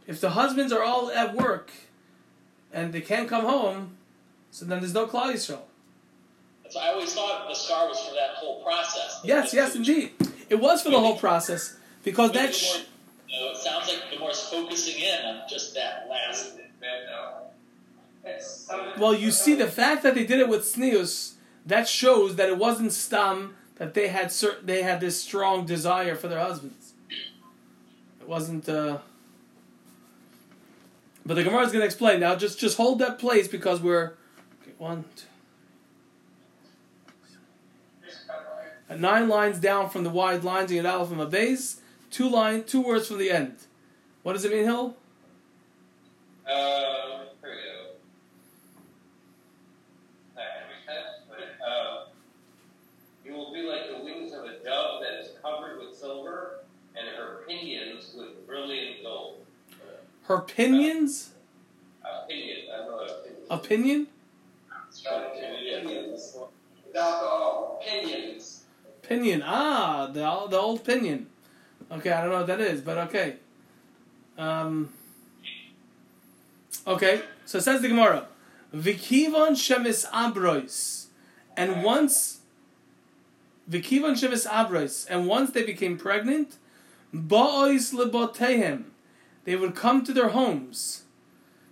If 0.08 0.20
the 0.20 0.30
husbands 0.30 0.72
are 0.72 0.82
all 0.82 1.10
at 1.12 1.36
work 1.36 1.70
and 2.72 2.92
they 2.92 3.00
can't 3.00 3.28
come 3.28 3.44
home, 3.44 3.96
so 4.50 4.66
then 4.66 4.80
there's 4.80 4.92
no 4.92 5.06
Klal 5.06 5.32
Yisrael. 5.32 5.62
So 6.72 6.80
I 6.80 6.88
always 6.88 7.12
thought 7.12 7.48
the 7.48 7.54
scar 7.54 7.86
was 7.86 8.00
for 8.00 8.14
that 8.14 8.30
whole 8.36 8.62
process. 8.62 9.20
Yes, 9.22 9.52
yes, 9.52 9.76
indeed. 9.76 10.12
It 10.48 10.58
was 10.58 10.82
for 10.82 10.88
the 10.88 10.98
whole 10.98 11.18
process 11.18 11.76
because 12.02 12.32
that. 12.32 12.54
Sh- 12.54 12.72
more- 12.72 12.84
you 13.28 13.40
know, 13.40 13.50
it 13.50 13.56
sounds 13.58 13.88
like 13.88 14.10
the 14.10 14.18
more 14.18 14.30
is 14.30 14.40
focusing 14.40 15.02
in 15.02 15.24
on 15.26 15.42
just 15.48 15.74
that 15.74 16.06
last. 16.08 16.56
Bad 16.80 17.02
now. 17.10 17.34
It's, 18.24 18.70
Well, 18.98 19.14
you 19.14 19.30
see, 19.30 19.54
the 19.54 19.66
fact 19.68 20.02
that 20.02 20.14
they 20.14 20.24
did 20.24 20.40
it 20.40 20.48
with 20.48 20.62
Sneus, 20.62 21.34
that 21.66 21.88
shows 21.88 22.36
that 22.36 22.48
it 22.48 22.56
wasn't 22.56 22.92
stam 22.92 23.54
that 23.76 23.92
they 23.92 24.08
had 24.08 24.32
cer- 24.32 24.58
they 24.62 24.82
had 24.82 25.00
this 25.00 25.20
strong 25.22 25.66
desire 25.66 26.14
for 26.14 26.28
their 26.28 26.40
husbands. 26.40 26.94
It 28.20 28.26
wasn't. 28.26 28.66
Uh... 28.66 28.98
But 31.26 31.34
the 31.34 31.44
Gemara 31.44 31.66
is 31.66 31.72
going 31.72 31.82
to 31.82 31.86
explain 31.86 32.20
now. 32.20 32.34
Just 32.34 32.58
just 32.58 32.78
hold 32.78 32.98
that 33.00 33.18
place 33.18 33.46
because 33.46 33.80
we're 33.82 34.14
okay, 34.62 34.72
one, 34.78 35.04
two, 35.16 35.26
uh, 38.28 38.81
nine 39.00 39.28
lines 39.28 39.58
down 39.58 39.88
from 39.90 40.04
the 40.04 40.10
wide 40.10 40.44
lines 40.44 40.70
in 40.70 40.84
Yad 40.84 40.92
Aleph 40.92 41.08
from 41.08 41.20
a 41.20 41.26
base. 41.26 41.80
Two 42.10 42.28
line, 42.28 42.64
two 42.64 42.80
words 42.82 43.08
from 43.08 43.18
the 43.18 43.30
end. 43.30 43.56
What 44.22 44.34
does 44.34 44.44
it 44.44 44.52
mean, 44.52 44.64
Hill? 44.64 44.96
Um, 46.46 47.26
here 47.40 47.50
we 47.50 47.56
go. 47.56 47.94
Not 50.36 50.44
every 50.60 50.76
test, 50.86 51.22
uh, 51.66 52.04
you 53.24 53.32
will 53.32 53.52
be 53.52 53.62
like 53.62 53.88
the 53.88 54.04
wings 54.04 54.32
of 54.32 54.44
a 54.44 54.58
dove 54.64 55.00
that 55.02 55.20
is 55.20 55.30
covered 55.40 55.78
with 55.80 55.96
silver, 55.96 56.64
and 56.96 57.08
her 57.16 57.44
pinions 57.48 58.14
with 58.16 58.46
brilliant 58.46 59.02
gold. 59.02 59.36
Her 60.24 60.40
pinions. 60.40 61.30
Uh, 62.04 62.26
pinion, 62.28 62.58
I 62.72 62.76
don't 62.76 62.88
know 62.88 62.96
what 62.96 63.10
a 63.10 63.14
pinion. 63.22 63.46
Opinion. 63.50 64.06
Pinions. 64.92 66.36
Without 66.86 67.20
the 67.20 67.26
O, 67.26 67.80
pinions. 67.82 68.51
Pinion. 69.12 69.42
Ah, 69.44 70.06
the 70.06 70.20
the 70.48 70.58
old 70.58 70.84
pinion. 70.84 71.26
Okay, 71.90 72.10
I 72.10 72.22
don't 72.22 72.30
know 72.30 72.38
what 72.38 72.46
that 72.46 72.60
is, 72.60 72.80
but 72.80 72.96
okay. 73.08 73.36
Um. 74.38 74.88
Okay, 76.86 77.20
so 77.44 77.58
it 77.58 77.62
says 77.62 77.82
the 77.82 77.88
Gemara, 77.88 78.28
"Vikivon 78.74 79.52
shemis 79.52 80.08
abrois," 80.10 81.08
and 81.58 81.82
once 81.82 82.40
Vikivon 83.70 84.14
shemis 84.14 84.46
abrois, 84.46 85.06
and 85.10 85.26
once 85.26 85.50
they 85.50 85.62
became 85.62 85.98
pregnant, 85.98 86.56
ba'ois 87.14 87.92
lebotehem. 87.92 88.84
They 89.44 89.56
would 89.56 89.74
come 89.74 90.04
to 90.04 90.12
their 90.12 90.30
homes. 90.30 91.02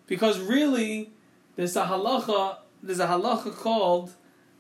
Because 0.07 0.41
really, 0.41 1.13
there's 1.57 1.77
a 1.77 1.85
halacha, 1.85 2.59
there's 2.83 2.99
a 2.99 3.07
halacha 3.07 3.55
called, 3.55 4.13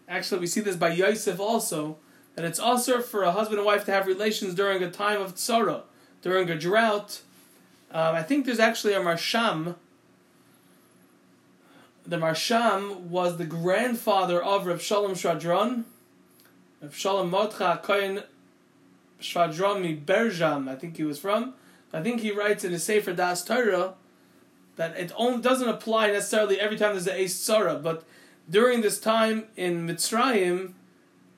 actually 0.08 0.40
we 0.40 0.46
see 0.46 0.60
this 0.60 0.76
by 0.76 0.90
Yosef 0.90 1.40
also, 1.40 1.98
that 2.40 2.46
it's 2.46 2.58
also 2.58 3.02
for 3.02 3.22
a 3.22 3.32
husband 3.32 3.58
and 3.58 3.66
wife 3.66 3.84
to 3.84 3.92
have 3.92 4.06
relations 4.06 4.54
during 4.54 4.82
a 4.82 4.90
time 4.90 5.20
of 5.20 5.38
sorrow, 5.38 5.82
during 6.22 6.48
a 6.48 6.58
drought. 6.58 7.20
Um, 7.90 8.14
I 8.14 8.22
think 8.22 8.46
there's 8.46 8.58
actually 8.58 8.94
a 8.94 9.00
Maharsham. 9.00 9.74
The 12.06 12.16
Maharsham 12.16 13.00
was 13.10 13.36
the 13.36 13.44
grandfather 13.44 14.42
of 14.42 14.64
Reb 14.64 14.80
Shalom 14.80 15.12
Schwadron, 15.12 15.84
Reb 16.80 16.94
Shalom 16.94 17.30
Motcha 17.30 17.78
Kohen 17.82 18.22
Schwadron 19.20 19.82
mi 19.82 19.94
Berjam, 19.94 20.66
I 20.66 20.76
think 20.76 20.96
he 20.96 21.04
was 21.04 21.18
from. 21.18 21.52
I 21.92 22.02
think 22.02 22.22
he 22.22 22.30
writes 22.30 22.64
in 22.64 22.72
his 22.72 22.84
Sefer 22.84 23.12
Das 23.12 23.44
Torah 23.44 23.94
that 24.76 24.96
it 24.96 25.12
only 25.14 25.42
doesn't 25.42 25.68
apply 25.68 26.06
necessarily 26.06 26.58
every 26.58 26.78
time 26.78 26.92
there's 26.92 27.06
a 27.06 27.20
Ace 27.20 27.46
Tzara, 27.46 27.82
but 27.82 28.02
during 28.48 28.80
this 28.80 28.98
time 28.98 29.44
in 29.56 29.86
Mitzrayim, 29.86 30.72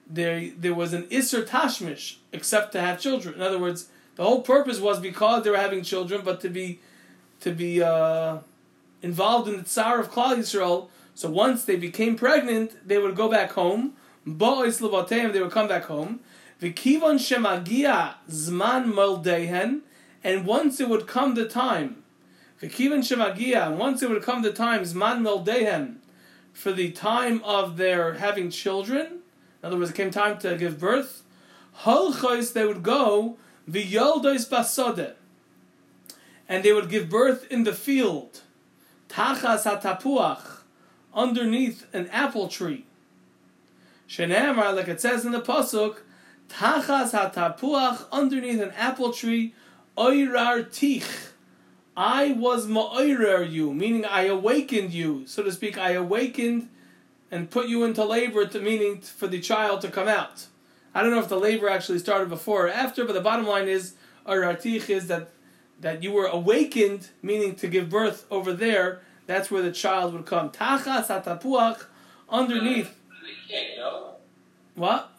there 0.09 0.51
there 0.57 0.75
was 0.75 0.93
an 0.93 1.05
Isser 1.05 1.47
Tashmish, 1.47 2.17
except 2.33 2.73
to 2.73 2.81
have 2.81 3.01
children. 3.01 3.35
In 3.35 3.43
other 3.43 3.59
words, 3.59 3.89
the 4.17 4.25
whole 4.25 4.43
purpose 4.43 4.81
was 4.81 5.01
because 5.01 5.45
they 5.45 5.51
were 5.51 5.57
having 5.57 5.83
children, 5.83 6.23
but 6.25 6.41
to 6.41 6.49
be 6.49 6.81
to 7.41 7.53
be 7.53 7.83
uh, 7.83 8.39
involved 9.03 9.49
in 9.49 9.57
the 9.57 9.65
Tsar 9.65 10.01
of 10.01 10.11
Klal 10.11 10.37
Yisrael. 10.37 10.89
So 11.15 11.29
once 11.31 11.65
they 11.65 11.77
became 11.77 12.17
pregnant, 12.17 12.87
they 12.87 12.99
would 12.99 13.17
go 13.17 13.29
back 13.29 13.53
home. 13.53 13.95
Bo'is 14.27 14.81
levateim, 14.81 15.33
they 15.33 15.43
would 15.43 15.51
come 15.51 15.69
back 15.69 15.85
home. 15.85 16.21
V'kivon 16.61 17.19
shemagia 17.19 18.15
zman 18.31 18.93
moldehen, 18.93 19.81
and 20.23 20.47
once 20.47 20.79
it 20.79 20.89
would 20.89 21.09
come 21.09 21.35
the 21.35 21.49
time, 21.49 22.05
v'kivon 22.61 23.01
shemagia, 23.01 23.77
once 23.77 24.01
it 24.03 24.09
would 24.09 24.23
come 24.23 24.43
the 24.43 24.53
time 24.53 24.83
zman 24.83 25.23
moldehen, 25.23 25.97
for 26.53 26.71
the 26.73 26.93
time 26.93 27.43
of 27.43 27.77
their 27.79 28.15
having 28.15 28.49
children. 28.49 29.22
In 29.63 29.69
other 29.69 29.79
words, 29.79 29.91
it 29.91 29.97
came 29.97 30.11
time 30.11 30.39
to 30.39 30.57
give 30.57 30.81
birth. 30.81 31.23
Holchois, 31.81 32.53
they 32.53 32.67
would 32.67 32.83
go 32.83 33.37
v'yoldois 33.71 34.49
basode, 34.49 35.15
and 36.49 36.65
they 36.65 36.73
would 36.73 36.91
give 36.91 37.09
birth 37.09 37.47
in 37.51 37.65
the 37.65 37.73
field. 37.73 38.41
Tachas 39.09 39.65
hatapuach, 39.65 40.63
underneath 41.15 41.87
an 41.95 42.09
apple 42.11 42.49
tree. 42.49 42.87
Shenemar, 44.09 44.75
like 44.75 44.89
it 44.89 45.01
says 45.01 45.25
in 45.25 45.33
the 45.33 45.41
pasuk, 45.41 45.99
Tachas 46.49 47.13
hatapuach, 47.13 48.05
underneath 48.11 48.61
an 48.61 48.73
apple 48.77 49.13
tree, 49.13 49.55
oirar 49.97 50.71
tich. 50.71 51.07
I 51.97 52.33
was 52.33 52.67
ma'oirer 52.67 53.51
you, 53.51 53.73
meaning 53.73 54.05
I 54.05 54.25
awakened 54.25 54.93
you, 54.93 55.27
so 55.27 55.43
to 55.43 55.53
speak. 55.53 55.77
I 55.79 55.93
awakened 55.93 56.69
and 57.33 57.51
put 57.51 57.67
you 57.67 57.83
into 57.83 58.05
labor, 58.05 58.47
to 58.47 58.61
meaning 58.61 59.01
for 59.01 59.27
the 59.27 59.41
child 59.41 59.81
to 59.81 59.89
come 59.89 60.07
out. 60.07 60.47
I 60.95 61.03
don't 61.03 61.11
know 61.11 61.19
if 61.19 61.31
the 61.31 61.41
labor 61.41 61.69
actually 61.69 61.99
started 61.99 62.29
before 62.29 62.67
or 62.67 62.71
after, 62.71 63.07
but 63.07 63.15
the 63.15 63.23
bottom 63.23 63.47
line 63.47 63.69
is, 63.69 63.95
oirar 64.27 64.61
tich 64.61 64.91
is 64.91 65.09
that 65.09 65.31
that 65.81 66.03
you 66.03 66.13
were 66.13 66.27
awakened, 66.27 67.09
meaning 67.23 67.57
to 67.57 67.67
give 67.67 67.91
birth 67.91 68.25
over 68.31 68.53
there. 68.53 69.01
That's 69.27 69.51
where 69.51 69.63
the 69.63 69.73
child 69.73 70.13
would 70.13 70.27
come. 70.27 70.51
Tachas 70.51 71.07
hatapuach, 71.09 71.87
underneath. 72.29 72.95
No? 73.79 74.15
What? 74.77 75.11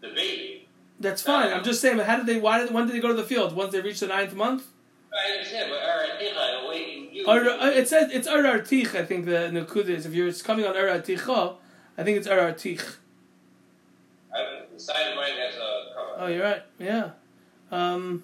The. 0.00 0.60
That's 0.98 1.22
fine. 1.22 1.52
I'm 1.52 1.64
just 1.64 1.80
saying. 1.80 1.98
How 1.98 2.16
did 2.16 2.26
they? 2.26 2.38
Why 2.38 2.58
did? 2.58 2.74
When 2.74 2.86
did 2.86 2.96
they 2.96 3.00
go 3.00 3.08
to 3.08 3.14
the 3.14 3.22
field? 3.22 3.54
Once 3.54 3.72
they 3.72 3.80
reached 3.80 4.00
the 4.00 4.08
ninth 4.08 4.34
month? 4.34 4.66
I 5.12 5.32
understand, 5.32 5.70
but 5.70 5.80
Erethicha 5.80 6.64
awakened 6.64 6.95
it 7.24 7.88
says 7.88 8.10
it's 8.12 8.28
Arar 8.28 8.66
Tich. 8.66 8.94
I 8.94 9.04
think 9.04 9.24
the 9.26 9.50
Nakud 9.52 9.88
is. 9.88 10.06
If 10.06 10.14
you're 10.14 10.28
it's 10.28 10.42
coming 10.42 10.64
on 10.66 10.74
Ararticha, 10.74 11.56
I 11.96 12.02
think 12.02 12.18
it's 12.18 12.28
Arar 12.28 12.52
Tich. 12.56 12.82
I, 14.34 14.62
the 14.72 14.78
side 14.78 15.10
of 15.10 15.16
mine 15.16 15.32
has 15.38 15.54
a 15.54 15.94
cover. 15.94 16.10
Oh, 16.18 16.26
you're 16.26 16.42
right. 16.42 16.62
Yeah. 16.78 17.10
Um, 17.70 18.22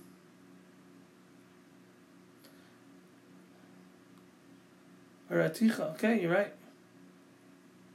Okay, 5.95 6.21
you're 6.21 6.33
right. 6.33 6.53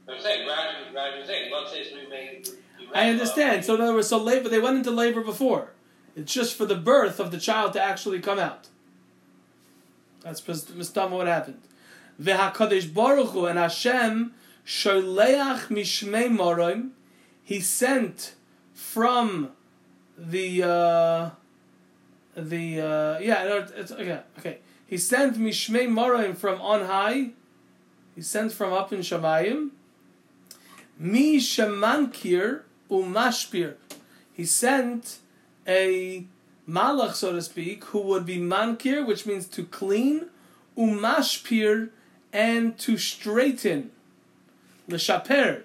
I'm 0.08 0.20
saying, 0.20 0.48
Roger, 0.48 0.78
Roger's 0.94 1.26
saying, 1.26 1.52
let's 1.52 1.70
say 1.72 1.84
we 1.94 2.08
made. 2.10 2.48
I 2.94 3.10
understand. 3.10 3.60
uh, 3.60 3.62
So 3.62 3.74
in 3.74 3.80
other 3.80 3.94
words, 3.94 4.08
so 4.08 4.18
labor 4.18 4.48
they 4.48 4.58
went 4.58 4.76
into 4.78 4.90
labor 4.90 5.22
before. 5.22 5.72
It's 6.16 6.32
just 6.32 6.56
for 6.56 6.64
the 6.66 6.74
birth 6.74 7.20
of 7.20 7.30
the 7.30 7.38
child 7.38 7.74
to 7.74 7.82
actually 7.82 8.20
come 8.20 8.38
out. 8.38 8.68
That's 10.22 10.40
mistama 10.40 11.10
what 11.10 11.26
happened. 11.26 11.60
V'hakadosh 12.20 12.92
baruch 12.92 13.30
Hu 13.30 13.46
and 13.46 13.58
Hashem 13.58 14.34
sholeach 14.66 15.68
mishmei 15.68 16.28
morim. 16.28 16.90
He 17.42 17.60
sent 17.60 18.34
from 18.74 19.50
the 20.16 20.62
uh, 20.62 21.30
the 22.36 22.80
uh, 22.80 23.18
yeah 23.20 23.64
it's 23.76 23.92
okay 23.92 24.20
okay. 24.38 24.58
He 24.86 24.98
sent 24.98 25.38
mishmei 25.38 25.88
morim 25.88 26.36
from 26.36 26.60
on 26.60 26.84
high. 26.84 27.30
He 28.14 28.22
sent 28.22 28.52
from 28.52 28.72
up 28.72 28.92
in 28.92 29.00
Shamayim. 29.00 29.70
Mi 30.98 31.36
shemankir 31.38 32.62
umashpir. 32.90 33.74
He 34.32 34.44
sent 34.44 35.18
a 35.66 36.24
malach, 36.68 37.14
so 37.14 37.32
to 37.32 37.42
speak, 37.42 37.84
who 37.84 38.00
would 38.00 38.26
be 38.26 38.38
mankir, 38.38 39.06
which 39.06 39.26
means 39.26 39.46
to 39.48 39.64
clean, 39.64 40.26
umashpir, 40.76 41.90
and 42.32 42.78
to 42.78 42.96
straighten. 42.98 43.90
L'shaper. 44.86 45.64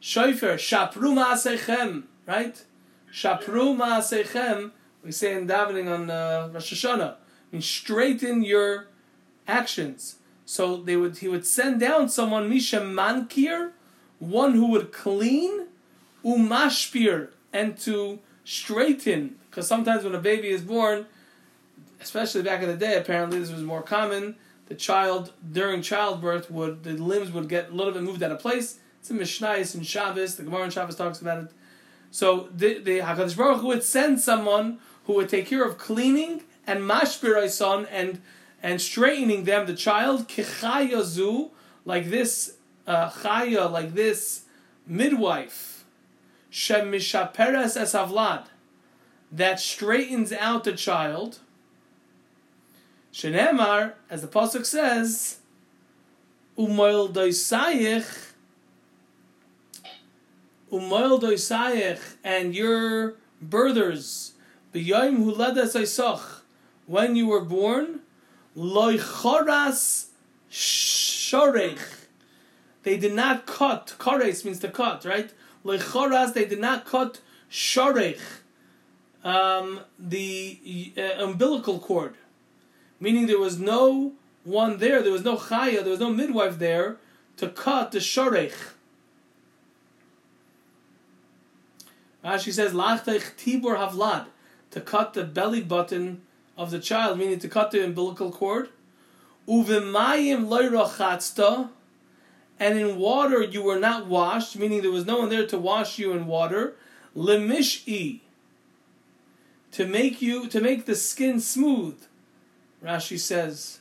Shoifer, 0.00 0.54
shapru 0.54 1.14
ma'asechem, 1.14 2.04
right? 2.26 2.64
Shapru 3.12 3.76
ma'asechem, 3.76 4.70
we 5.02 5.12
say 5.12 5.36
in 5.36 5.46
davening 5.46 5.92
on 5.92 6.10
uh, 6.10 6.50
Rosh 6.52 6.72
Hashanah, 6.72 7.16
means 7.50 7.66
straighten 7.66 8.42
your 8.42 8.86
actions. 9.46 10.16
So 10.44 10.76
they 10.76 10.96
would, 10.96 11.18
he 11.18 11.28
would 11.28 11.46
send 11.46 11.80
down 11.80 12.08
someone, 12.08 12.48
Misha 12.48 12.80
Mankir, 12.80 13.72
one 14.18 14.54
who 14.54 14.66
would 14.70 14.92
clean, 14.92 15.66
umashpir, 16.24 17.28
and 17.52 17.76
to 17.78 18.20
straighten. 18.44 19.37
Because 19.58 19.66
sometimes 19.66 20.04
when 20.04 20.14
a 20.14 20.20
baby 20.20 20.50
is 20.50 20.62
born, 20.62 21.06
especially 22.00 22.42
back 22.42 22.62
in 22.62 22.68
the 22.68 22.76
day, 22.76 22.96
apparently 22.96 23.40
this 23.40 23.50
was 23.50 23.60
more 23.60 23.82
common. 23.82 24.36
The 24.66 24.76
child 24.76 25.32
during 25.50 25.82
childbirth 25.82 26.48
would 26.48 26.84
the 26.84 26.92
limbs 26.92 27.32
would 27.32 27.48
get 27.48 27.70
a 27.70 27.74
little 27.74 27.92
bit 27.92 28.04
moved 28.04 28.22
out 28.22 28.30
of 28.30 28.38
place. 28.38 28.78
It's 29.00 29.10
in 29.10 29.18
Mishnayos 29.18 29.74
and 29.74 29.84
Shabbos. 29.84 30.36
The 30.36 30.44
Gemara 30.44 30.66
in 30.66 30.70
Shabbos 30.70 30.94
talks 30.94 31.20
about 31.20 31.42
it. 31.42 31.50
So 32.12 32.50
the 32.54 32.78
the 32.78 32.98
Hakadosh 33.00 33.36
Baruch 33.36 33.62
Hu 33.62 33.66
would 33.66 33.82
send 33.82 34.20
someone 34.20 34.78
who 35.06 35.14
would 35.14 35.28
take 35.28 35.48
care 35.48 35.64
of 35.64 35.76
cleaning 35.76 36.44
and 36.64 36.82
mashpir 36.82 37.50
son 37.50 37.86
and 37.90 38.20
and 38.62 38.80
straightening 38.80 39.42
them. 39.42 39.66
The 39.66 39.74
child 39.74 40.28
kichayazu 40.28 41.50
like 41.84 42.10
this 42.10 42.58
uh, 42.86 43.10
chaya 43.10 43.68
like 43.68 43.94
this 43.94 44.44
midwife 44.86 45.84
shem 46.48 46.92
mishaperes 46.92 47.76
es 47.76 47.94
avlad 47.94 48.44
that 49.30 49.60
straightens 49.60 50.32
out 50.32 50.64
the 50.64 50.72
child. 50.72 51.38
Shenemar, 53.12 53.94
as 54.08 54.22
the 54.22 54.28
pasuk 54.28 54.64
says, 54.64 55.38
umoil 56.56 57.12
doisayich, 57.12 58.32
umoil 60.72 61.20
doisayich, 61.20 62.00
and 62.24 62.54
your 62.54 63.14
birthers, 63.44 64.32
b'yoyim 64.72 65.24
huladas 65.24 65.74
oisach, 65.74 66.40
when 66.86 67.16
you 67.16 67.26
were 67.26 67.44
born, 67.44 68.00
loichoras 68.56 70.06
shorech. 70.50 71.80
They 72.82 72.96
did 72.96 73.12
not 73.12 73.46
cut. 73.46 73.94
Kores 73.98 74.44
means 74.44 74.60
to 74.60 74.68
cut, 74.68 75.04
right? 75.04 75.30
Loichoras, 75.64 76.32
they 76.32 76.46
did 76.46 76.60
not 76.60 76.86
cut 76.86 77.20
shorech, 77.50 78.20
um, 79.24 79.80
the 79.98 80.92
uh, 80.96 81.24
umbilical 81.24 81.78
cord 81.78 82.14
meaning 83.00 83.26
there 83.26 83.38
was 83.38 83.58
no 83.58 84.12
one 84.44 84.78
there, 84.78 85.02
there 85.02 85.12
was 85.12 85.24
no 85.24 85.36
chaya, 85.36 85.82
there 85.82 85.90
was 85.90 86.00
no 86.00 86.10
midwife 86.10 86.58
there 86.58 86.96
to 87.36 87.48
cut 87.48 87.92
the 87.92 87.98
shorech. 87.98 88.54
Rashi 92.24 92.52
says, 92.52 92.72
Lachtech 92.72 93.36
tibur 93.36 93.76
havlad, 93.76 94.26
to 94.70 94.80
cut 94.80 95.14
the 95.14 95.24
belly 95.24 95.62
button 95.62 96.22
of 96.56 96.70
the 96.70 96.78
child, 96.78 97.18
meaning 97.18 97.38
to 97.38 97.48
cut 97.48 97.70
the 97.70 97.84
umbilical 97.84 98.32
cord. 98.32 98.68
Uvimayim 99.46 100.48
loyrochatzta, 100.48 101.70
and 102.58 102.78
in 102.78 102.98
water 102.98 103.42
you 103.42 103.62
were 103.62 103.78
not 103.78 104.06
washed, 104.06 104.58
meaning 104.58 104.82
there 104.82 104.90
was 104.90 105.06
no 105.06 105.20
one 105.20 105.28
there 105.28 105.46
to 105.46 105.58
wash 105.58 105.98
you 105.98 106.12
in 106.12 106.26
water. 106.26 106.74
Lemish'i, 107.16 108.20
to 109.72 109.86
make 109.86 110.22
you 110.22 110.48
to 110.48 110.60
make 110.60 110.86
the 110.86 110.94
skin 110.94 111.40
smooth. 111.40 112.00
Rashi 112.82 113.18
says. 113.18 113.80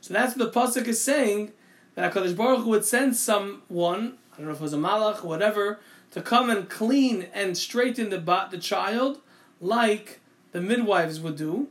So 0.00 0.12
that's 0.12 0.36
what 0.36 0.52
the 0.52 0.60
pasuk 0.60 0.88
is 0.88 1.00
saying 1.00 1.52
that 1.94 2.12
Hakadosh 2.12 2.36
Baruch 2.36 2.64
Hu 2.64 2.70
would 2.70 2.84
send 2.84 3.14
someone, 3.16 4.14
I 4.32 4.36
don't 4.36 4.46
know 4.46 4.52
if 4.52 4.58
it 4.58 4.62
was 4.62 4.72
a 4.72 4.78
malach, 4.78 5.22
whatever, 5.22 5.78
to 6.10 6.20
come 6.20 6.50
and 6.50 6.68
clean 6.68 7.26
and 7.32 7.56
straighten 7.56 8.10
the 8.10 8.18
ba- 8.18 8.48
the 8.50 8.58
child 8.58 9.20
like 9.60 10.20
the 10.52 10.60
midwives 10.60 11.20
would 11.20 11.36
do. 11.36 11.68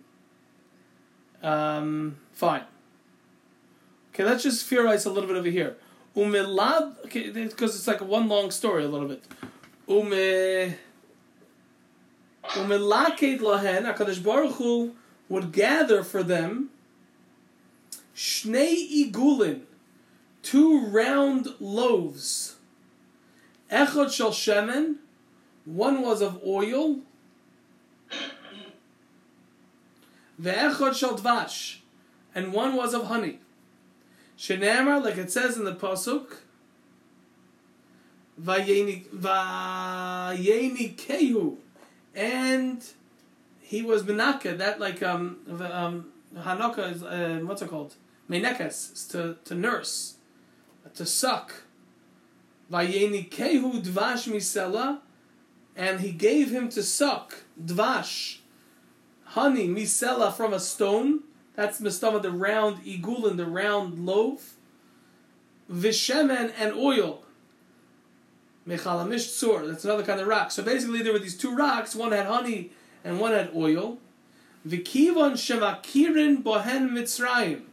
Um, 1.43 2.17
fine. 2.32 2.63
Okay, 4.13 4.23
let's 4.23 4.43
just 4.43 4.65
theorize 4.65 5.06
a 5.06 5.12
little 5.12 5.27
bit 5.27 5.38
over 5.38 5.49
here. 5.49 5.77
Umilab, 6.15 7.06
okay, 7.06 7.30
because 7.30 7.75
it's 7.75 7.88
like 7.88 8.01
one 8.01 8.27
long 8.27 8.51
story 8.51 8.84
a 8.84 8.88
little 8.88 9.08
bit. 9.08 9.23
Ume, 9.88 10.75
umilaket 12.43 13.39
lahen, 13.39 13.86
Hakadosh 13.86 14.23
Baruch 14.23 14.56
Hu 14.56 14.95
would 15.30 15.51
gather 15.51 16.04
for 16.04 16.23
them 16.23 16.69
shnei 18.15 19.12
igulin, 19.12 19.62
two 20.43 20.86
round 20.88 21.47
loaves. 21.60 22.56
Echad 23.71 24.12
shel 24.12 24.32
shemen, 24.32 24.97
one 25.65 26.01
was 26.01 26.21
of 26.21 26.41
oil. 26.45 26.99
Ve'echad 30.41 30.95
shel 30.95 31.17
dvash, 31.17 31.77
and 32.36 32.51
one 32.51 32.75
was 32.75 32.93
of 32.93 33.06
honey. 33.06 33.39
Shenamar, 34.38 35.04
like 35.04 35.17
it 35.17 35.32
says 35.32 35.58
in 35.58 35.65
the 35.65 35.75
pasuk, 35.75 36.38
Vayeni 38.41 39.06
Kehu, 40.95 41.58
and 42.15 42.84
he 43.60 43.82
was 43.82 44.04
menaka. 44.04 44.58
That 44.58 44.80
like 44.80 45.02
um 45.04 45.38
um 45.47 46.12
hanakah 46.36 46.93
is 46.93 47.04
uh, 47.04 47.39
what's 47.43 47.62
it 47.62 47.69
called? 47.69 47.95
Menekes 48.30 49.10
to 49.12 49.38
to 49.45 49.56
nurse, 49.56 50.15
to 50.93 51.06
suck. 51.06 51.54
Vayeni 52.71 53.30
Kehu 53.30 53.84
dvash 53.84 54.32
misela, 54.32 55.00
and 55.76 56.00
he 56.00 56.12
gave 56.12 56.52
him 56.52 56.69
to 56.69 56.82
suck 56.82 57.43
dvash, 57.62 58.38
honey 59.26 59.67
misela 59.67 60.34
from 60.34 60.54
a 60.54 60.60
stone. 60.60 61.21
That's 61.54 61.82
mistama, 61.82 62.21
the 62.21 62.32
round 62.32 62.84
igulin, 62.86 63.36
the 63.36 63.45
round 63.45 64.06
loaf. 64.06 64.56
Vishemen 65.69 66.54
and 66.58 66.74
oil. 66.74 67.24
Mechalamish 68.67 69.28
tzur. 69.28 69.67
That's 69.67 69.86
another 69.86 70.04
kind 70.04 70.19
of 70.19 70.28
rock. 70.28 70.52
So 70.52 70.63
basically, 70.63 71.02
there 71.02 71.13
were 71.13 71.19
these 71.19 71.38
two 71.38 71.56
rocks. 71.56 71.95
One 71.95 72.12
had 72.12 72.26
honey 72.26 72.71
and 73.04 73.19
one 73.19 73.32
had 73.32 73.52
oil. 73.56 73.97
Vikivon 74.67 75.34
shemakirin 75.34 76.43
bohen 76.43 76.91
mitzrayim. 76.91 77.63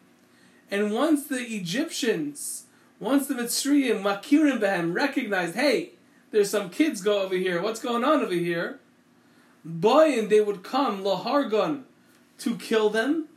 And 0.70 0.92
once 0.92 1.26
the 1.26 1.40
Egyptians, 1.40 2.64
once 3.00 3.26
the 3.26 3.34
Mitzrayim 3.34 4.02
makirin 4.02 4.60
behem 4.60 4.94
recognized, 4.94 5.54
hey, 5.54 5.92
there's 6.30 6.50
some 6.50 6.68
kids 6.68 7.00
go 7.00 7.22
over 7.22 7.34
here. 7.34 7.62
What's 7.62 7.80
going 7.80 8.04
on 8.04 8.20
over 8.20 8.34
here? 8.34 8.78
Boy, 9.64 10.18
and 10.18 10.28
they 10.28 10.42
would 10.42 10.62
come 10.62 11.02
lahargon 11.02 11.84
to 12.38 12.56
kill 12.56 12.90
them 12.90 13.28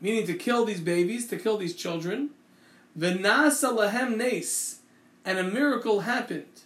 meaning 0.00 0.26
to 0.26 0.34
kill 0.34 0.64
these 0.64 0.80
babies, 0.80 1.26
to 1.28 1.36
kill 1.36 1.56
these 1.56 1.74
children. 1.74 2.30
V'nasa 2.98 3.76
lahem 3.76 4.16
nes, 4.16 4.77
and 5.24 5.38
a 5.38 5.44
miracle 5.44 6.00
happened. 6.00 6.62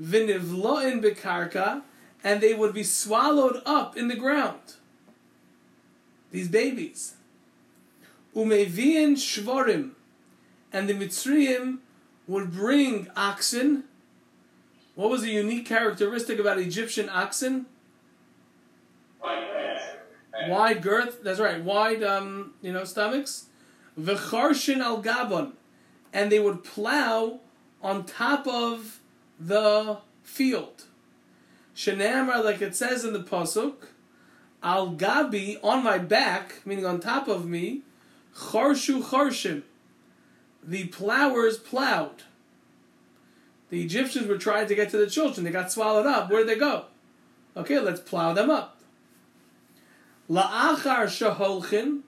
V'nivloin 0.00 1.02
bekarka, 1.02 1.82
and 2.24 2.40
they 2.40 2.54
would 2.54 2.74
be 2.74 2.82
swallowed 2.82 3.62
up 3.64 3.96
in 3.96 4.08
the 4.08 4.16
ground. 4.16 4.74
These 6.30 6.48
babies. 6.48 7.14
Umevian 8.34 9.16
shvorim, 9.16 9.90
and 10.72 10.88
the 10.88 10.94
Mitzrayim 10.94 11.78
would 12.26 12.52
bring 12.52 13.08
oxen. 13.14 13.84
What 14.94 15.10
was 15.10 15.22
the 15.22 15.30
unique 15.30 15.66
characteristic 15.66 16.38
about 16.38 16.58
Egyptian 16.58 17.08
oxen? 17.08 17.66
Wide 20.48 20.82
girth, 20.82 21.22
that's 21.22 21.38
right, 21.38 21.62
wide, 21.62 22.02
um, 22.02 22.54
you 22.62 22.72
know, 22.72 22.84
stomachs. 22.84 23.46
V'charshin 24.00 24.78
al 24.78 25.02
gabon, 25.02 25.52
and 26.12 26.32
they 26.32 26.40
would 26.40 26.64
plow 26.64 27.40
on 27.82 28.04
top 28.04 28.46
of 28.46 29.00
the 29.38 29.98
field. 30.22 30.84
Shenamar, 31.74 32.44
like 32.44 32.62
it 32.62 32.76
says 32.76 33.04
in 33.04 33.12
the 33.12 33.20
pasuk, 33.20 33.74
al 34.62 34.94
gabi 34.94 35.58
on 35.62 35.82
my 35.82 35.98
back, 35.98 36.60
meaning 36.64 36.86
on 36.86 37.00
top 37.00 37.28
of 37.28 37.46
me, 37.46 37.82
charshu 38.34 39.02
charshim, 39.02 39.62
the 40.62 40.86
plowers 40.88 41.58
plowed. 41.58 42.22
The 43.70 43.82
Egyptians 43.82 44.28
were 44.28 44.38
trying 44.38 44.68
to 44.68 44.74
get 44.74 44.90
to 44.90 44.98
the 44.98 45.08
children. 45.08 45.44
They 45.44 45.50
got 45.50 45.72
swallowed 45.72 46.06
up. 46.06 46.30
Where 46.30 46.40
did 46.40 46.48
they 46.48 46.60
go? 46.60 46.84
Okay, 47.56 47.78
let's 47.78 48.00
plow 48.00 48.32
them 48.34 48.50
up. 48.50 48.78
La'achar 50.30 51.06
shaholchin, 51.06 52.00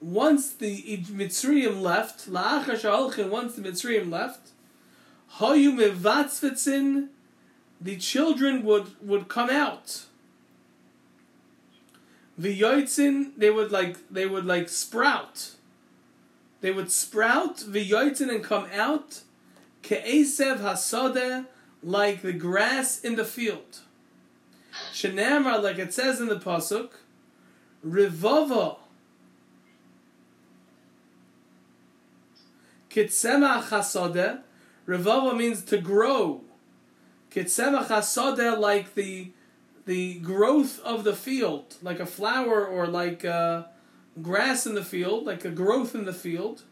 once 0.00 0.52
the 0.52 0.98
Mitzrayim 0.98 1.80
left, 1.80 2.30
la'achar 2.30 2.78
shaholchin, 2.78 3.30
once 3.30 3.54
the 3.54 3.62
Mitzrayim 3.62 4.10
left, 4.10 4.50
the 7.80 7.96
children 7.96 8.64
would, 8.64 9.06
would 9.06 9.28
come 9.28 9.50
out. 9.50 10.04
V'yoitzin, 12.40 13.32
they 13.36 13.50
would 13.50 13.72
like, 13.72 13.96
they 14.10 14.26
would 14.26 14.46
like 14.46 14.68
sprout. 14.68 15.52
They 16.60 16.70
would 16.70 16.90
sprout, 16.90 17.58
v'yoitzin, 17.58 18.30
and 18.30 18.42
come 18.42 18.66
out, 18.74 19.22
ke'esev 19.82 20.58
hasodeh, 20.58 21.46
like 21.82 22.22
the 22.22 22.32
grass 22.32 23.00
in 23.00 23.16
the 23.16 23.24
field. 23.24 23.80
Shenamar, 24.92 25.62
like 25.62 25.78
it 25.78 25.92
says 25.94 26.20
in 26.20 26.28
the 26.28 26.36
pasuk, 26.36 26.90
Rivava. 27.86 28.76
Kitsema 32.90 33.62
chasode. 33.62 34.40
Rivava 34.88 35.36
means 35.36 35.62
to 35.64 35.78
grow. 35.78 36.40
Kitsema 37.30 37.86
chasode, 37.86 38.58
like 38.58 38.94
the 38.94 39.32
the 39.84 40.14
growth 40.20 40.80
of 40.80 41.04
the 41.04 41.14
field, 41.14 41.76
like 41.82 42.00
a 42.00 42.06
flower 42.06 42.66
or 42.66 42.86
like 42.86 43.24
uh, 43.24 43.64
grass 44.20 44.66
in 44.66 44.74
the 44.74 44.84
field, 44.84 45.24
like 45.24 45.44
a 45.44 45.50
growth 45.50 45.94
in 45.94 46.06
the 46.06 46.12
field. 46.12 46.62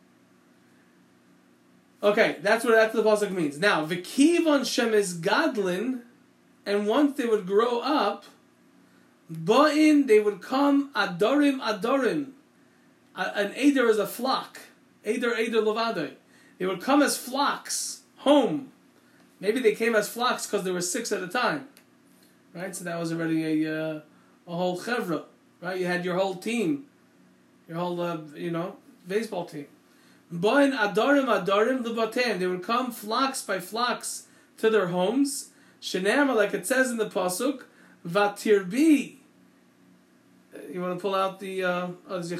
Okay, 2.02 2.36
that's 2.40 2.64
what 2.64 2.72
that's 2.72 2.94
what 2.94 3.04
the 3.04 3.26
pasuk 3.26 3.32
means. 3.32 3.58
Now, 3.58 3.84
vikivon 3.84 4.64
shem 4.66 4.94
is 4.94 5.18
and 6.64 6.86
once 6.86 7.16
they 7.16 7.26
would 7.26 7.46
grow 7.46 7.80
up, 7.80 8.24
Ba'in, 9.32 10.06
they 10.06 10.20
would 10.20 10.40
come 10.40 10.90
adorim 10.94 11.60
adorim. 11.60 12.32
An 13.14 13.52
Eder 13.56 13.88
is 13.88 13.98
a 13.98 14.06
flock. 14.06 14.60
Eder 15.04 15.34
Eder 15.34 15.62
Levadoi. 15.62 16.12
They 16.58 16.66
would 16.66 16.80
come 16.80 17.02
as 17.02 17.16
flocks 17.16 18.02
home. 18.26 18.72
Maybe 19.38 19.60
they 19.60 19.74
came 19.74 19.94
as 19.94 20.08
flocks 20.08 20.46
because 20.46 20.64
there 20.64 20.72
were 20.72 20.80
six 20.80 21.12
at 21.12 21.22
a 21.22 21.28
time. 21.28 21.68
Right? 22.52 22.74
So 22.74 22.84
that 22.84 22.98
was 22.98 23.12
already 23.12 23.64
a, 23.64 23.80
uh, 23.80 24.00
a 24.48 24.54
whole 24.54 24.78
chevra. 24.78 25.24
Right? 25.62 25.78
You 25.78 25.86
had 25.86 26.04
your 26.04 26.16
whole 26.16 26.34
team. 26.34 26.86
Your 27.68 27.78
whole, 27.78 28.00
uh, 28.00 28.18
you 28.34 28.50
know, 28.50 28.76
baseball 29.06 29.44
team. 29.44 29.66
Ba'in 30.32 30.76
adorim 30.76 31.26
adorim 31.26 31.84
levatem. 31.84 32.38
They 32.38 32.46
would 32.46 32.62
come 32.62 32.90
flocks 32.90 33.42
by 33.42 33.60
flocks 33.60 34.26
to 34.58 34.70
their 34.70 34.88
homes. 34.88 35.50
Shenema, 35.80 36.34
like 36.34 36.54
it 36.54 36.66
says 36.66 36.90
in 36.90 36.96
the 36.96 37.08
Pasuk, 37.08 37.62
Vatirbi. 38.06 39.16
You 40.72 40.80
want 40.80 40.98
to 40.98 41.00
pull 41.00 41.14
out 41.14 41.38
the 41.38 41.62
uh, 41.62 41.88
oh. 42.08 42.22
You 42.22 42.38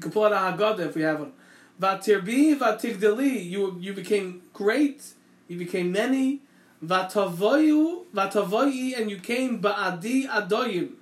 can 0.00 0.10
pull 0.10 0.24
out 0.24 0.32
a 0.32 0.56
Haggadah 0.56 0.86
if 0.88 0.96
we 0.96 1.02
have 1.02 1.20
one. 1.20 1.32
Vatirbi, 1.80 2.58
vatigdali. 2.58 3.50
You 3.50 3.76
you 3.80 3.94
became 3.94 4.42
great. 4.52 5.14
You 5.48 5.58
became 5.58 5.90
many. 5.90 6.40
Vatavoyu, 6.84 8.04
vatavoyi, 8.14 8.98
and 8.98 9.10
you 9.10 9.18
came 9.18 9.60
ba'adi 9.60 10.28
adoyim. 10.28 10.92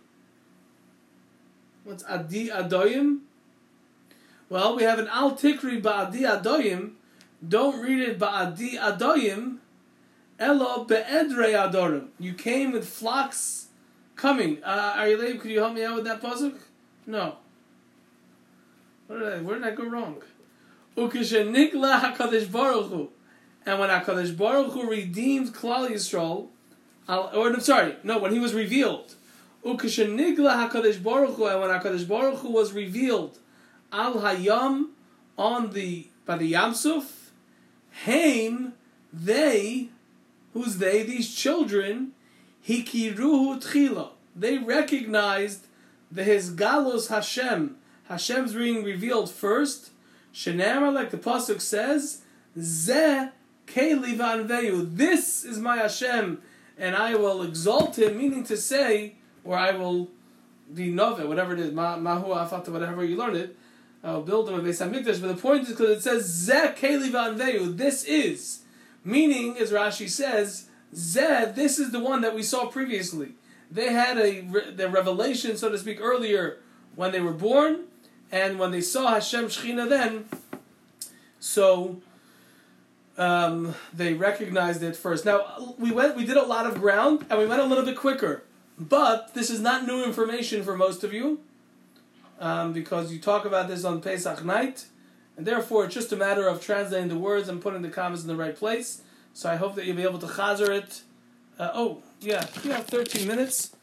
What's 1.85 2.05
adi 2.05 2.49
adoyim? 2.49 3.21
Well, 4.49 4.77
we 4.77 4.83
have 4.85 4.99
an 4.99 5.09
al 5.09 5.37
tikri 5.37 5.81
ba'adi 5.83 6.23
adoyim. 6.23 6.93
Don't 7.47 7.81
read 7.81 8.01
it 8.01 8.19
ba'adi 8.19 8.79
adoyim. 8.79 9.59
Elo 10.39 10.85
be'edrei 10.85 11.55
adorim. 11.55 12.09
You 12.19 12.35
came 12.35 12.73
with 12.73 12.89
flocks 12.89 13.67
coming. 14.15 14.63
Uh, 14.63 14.95
are 14.97 15.09
you 15.09 15.17
late? 15.17 15.41
Could 15.41 15.51
you 15.51 15.59
help 15.59 15.75
me 15.75 15.85
out 15.85 15.97
with 15.97 16.05
that 16.05 16.21
puzzle? 16.21 16.53
No. 17.07 17.37
Did 19.09 19.23
I, 19.23 19.39
where 19.41 19.59
did 19.59 19.65
I 19.67 19.71
go 19.75 19.85
wrong? 19.85 20.23
Hakadosh 20.99 22.51
Baruch 22.51 22.91
Hu, 22.91 23.09
and 23.65 23.79
when 23.79 23.89
Hakadosh 23.89 24.37
Baruch 24.37 24.73
Hu 24.73 24.91
redeemed 24.91 25.55
Klal 25.55 25.89
Yisrael, 25.89 26.49
or 27.09 27.49
I'm 27.49 27.61
sorry, 27.61 27.97
no, 28.03 28.19
when 28.19 28.33
he 28.33 28.39
was 28.39 28.55
revealed. 28.55 29.15
Ukashenigla 29.65 30.71
Hakadosh 30.71 31.03
Baruch 31.03 31.37
Hu, 31.37 31.47
and 31.47 31.61
when 31.61 31.71
Hakadosh 31.71 32.07
Baruch 32.07 32.39
Hu 32.39 32.51
was 32.51 32.73
revealed, 32.73 33.39
Al 33.93 34.15
Hayam 34.15 34.89
on 35.37 35.73
the 35.73 36.09
by 36.27 36.37
the 36.37 36.53
Yamsuf, 36.53 37.31
Haim 38.05 38.75
they, 39.13 39.89
who's 40.53 40.77
they? 40.77 41.03
These 41.03 41.35
children, 41.35 42.13
Hikiruhu 42.67 43.63
Tchila. 43.63 44.11
They 44.37 44.59
recognized 44.59 45.67
the 46.13 46.25
his 46.25 46.55
Hashem. 47.09 47.77
Hashem's 48.09 48.55
being 48.55 48.85
revealed 48.85 49.31
first. 49.31 49.91
Shenamar, 50.39 50.95
like 50.95 51.11
the 51.11 51.17
pasuk 51.17 51.61
says, 51.61 52.23
Zeh 52.57 53.33
Keli 53.67 54.17
Vanveyu. 54.17 54.97
This 54.97 55.45
is 55.45 55.59
my 55.59 55.79
Hashem, 55.79 56.41
and 56.79 56.95
I 56.95 57.17
will 57.17 57.43
exalt 57.43 57.99
him. 57.99 58.17
Meaning 58.17 58.45
to 58.45 58.57
say, 58.57 59.15
or 59.43 59.59
I 59.59 59.73
will 59.73 60.11
be 60.73 60.93
nove, 60.93 61.27
whatever 61.27 61.55
it 61.55 61.59
is, 61.59 61.73
mahu 61.73 62.27
afata, 62.27 62.69
whatever 62.69 63.05
you 63.05 63.17
learn 63.17 63.35
it. 63.35 63.57
I'll 64.05 64.23
build 64.23 64.49
him 64.49 64.55
a 64.55 64.63
Beis 64.63 64.81
Hamikdash. 64.81 65.21
But 65.21 65.35
the 65.35 65.43
point 65.43 65.63
is 65.63 65.71
because 65.71 65.99
it 65.99 66.03
says 66.03 66.49
Zeh 66.49 66.77
Keli 66.77 67.11
Vanveyu. 67.11 67.77
This 67.77 68.05
is. 68.05 68.61
Meaning, 69.03 69.59
as 69.59 69.73
Rashi 69.73 70.09
says, 70.09 70.69
Zeh, 70.95 71.53
this 71.53 71.81
is 71.81 71.91
the 71.91 71.99
one 71.99 72.21
that 72.21 72.37
we 72.37 72.45
saw 72.45 72.67
previously. 72.67 73.33
They 73.73 73.93
had 73.93 74.17
a 74.17 74.43
the 74.71 74.89
revelation, 74.89 75.57
so 75.57 75.69
to 75.69 75.79
speak, 75.79 76.01
earlier 76.01 76.59
when 76.95 77.11
they 77.11 77.21
were 77.21 77.33
born, 77.33 77.88
and 78.31 78.59
when 78.59 78.71
they 78.71 78.81
saw 78.81 79.15
Hashem 79.15 79.47
Shechina 79.47 79.89
then, 79.89 80.29
so 81.41 82.01
um, 83.17 83.75
they 83.93 84.15
recognized 84.15 84.83
it 84.83 84.97
first. 84.97 85.25
Now 85.25 85.75
we 85.79 85.91
went, 85.91 86.17
we 86.17 86.25
did 86.25 86.37
a 86.37 86.45
lot 86.45 86.67
of 86.67 86.81
ground, 86.81 87.27
and 87.29 87.39
we 87.39 87.47
went 87.47 87.61
a 87.61 87.65
little 87.65 87.85
bit 87.85 87.97
quicker. 87.97 88.45
But 88.79 89.35
this 89.35 89.51
is 89.51 89.61
not 89.61 89.87
new 89.87 90.05
information 90.05 90.63
for 90.63 90.77
most 90.77 91.03
of 91.03 91.13
you, 91.13 91.41
um, 92.39 92.73
because 92.73 93.13
you 93.13 93.19
talk 93.19 93.45
about 93.45 93.69
this 93.69 93.85
on 93.85 94.01
Pesach 94.01 94.45
night, 94.45 94.87
and 95.37 95.47
therefore 95.47 95.87
it's 95.87 95.95
just 95.95 96.13
a 96.13 96.17
matter 96.17 96.47
of 96.47 96.61
translating 96.61 97.09
the 97.09 97.19
words 97.19 97.49
and 97.49 97.61
putting 97.61 97.83
the 97.83 97.89
commas 97.89 98.23
in 98.23 98.29
the 98.29 98.37
right 98.37 98.57
place. 98.57 99.03
So 99.35 99.51
I 99.51 99.57
hope 99.57 99.75
that 99.75 99.85
you'll 99.85 99.97
be 99.97 100.03
able 100.03 100.19
to 100.21 100.27
chazer 100.27 100.69
it. 100.69 101.03
Uh, 101.59 101.71
oh, 101.75 102.03
yeah, 102.21 102.47
you 102.63 102.73
have 102.73 102.87
13 102.87 103.27
minutes. 103.27 103.75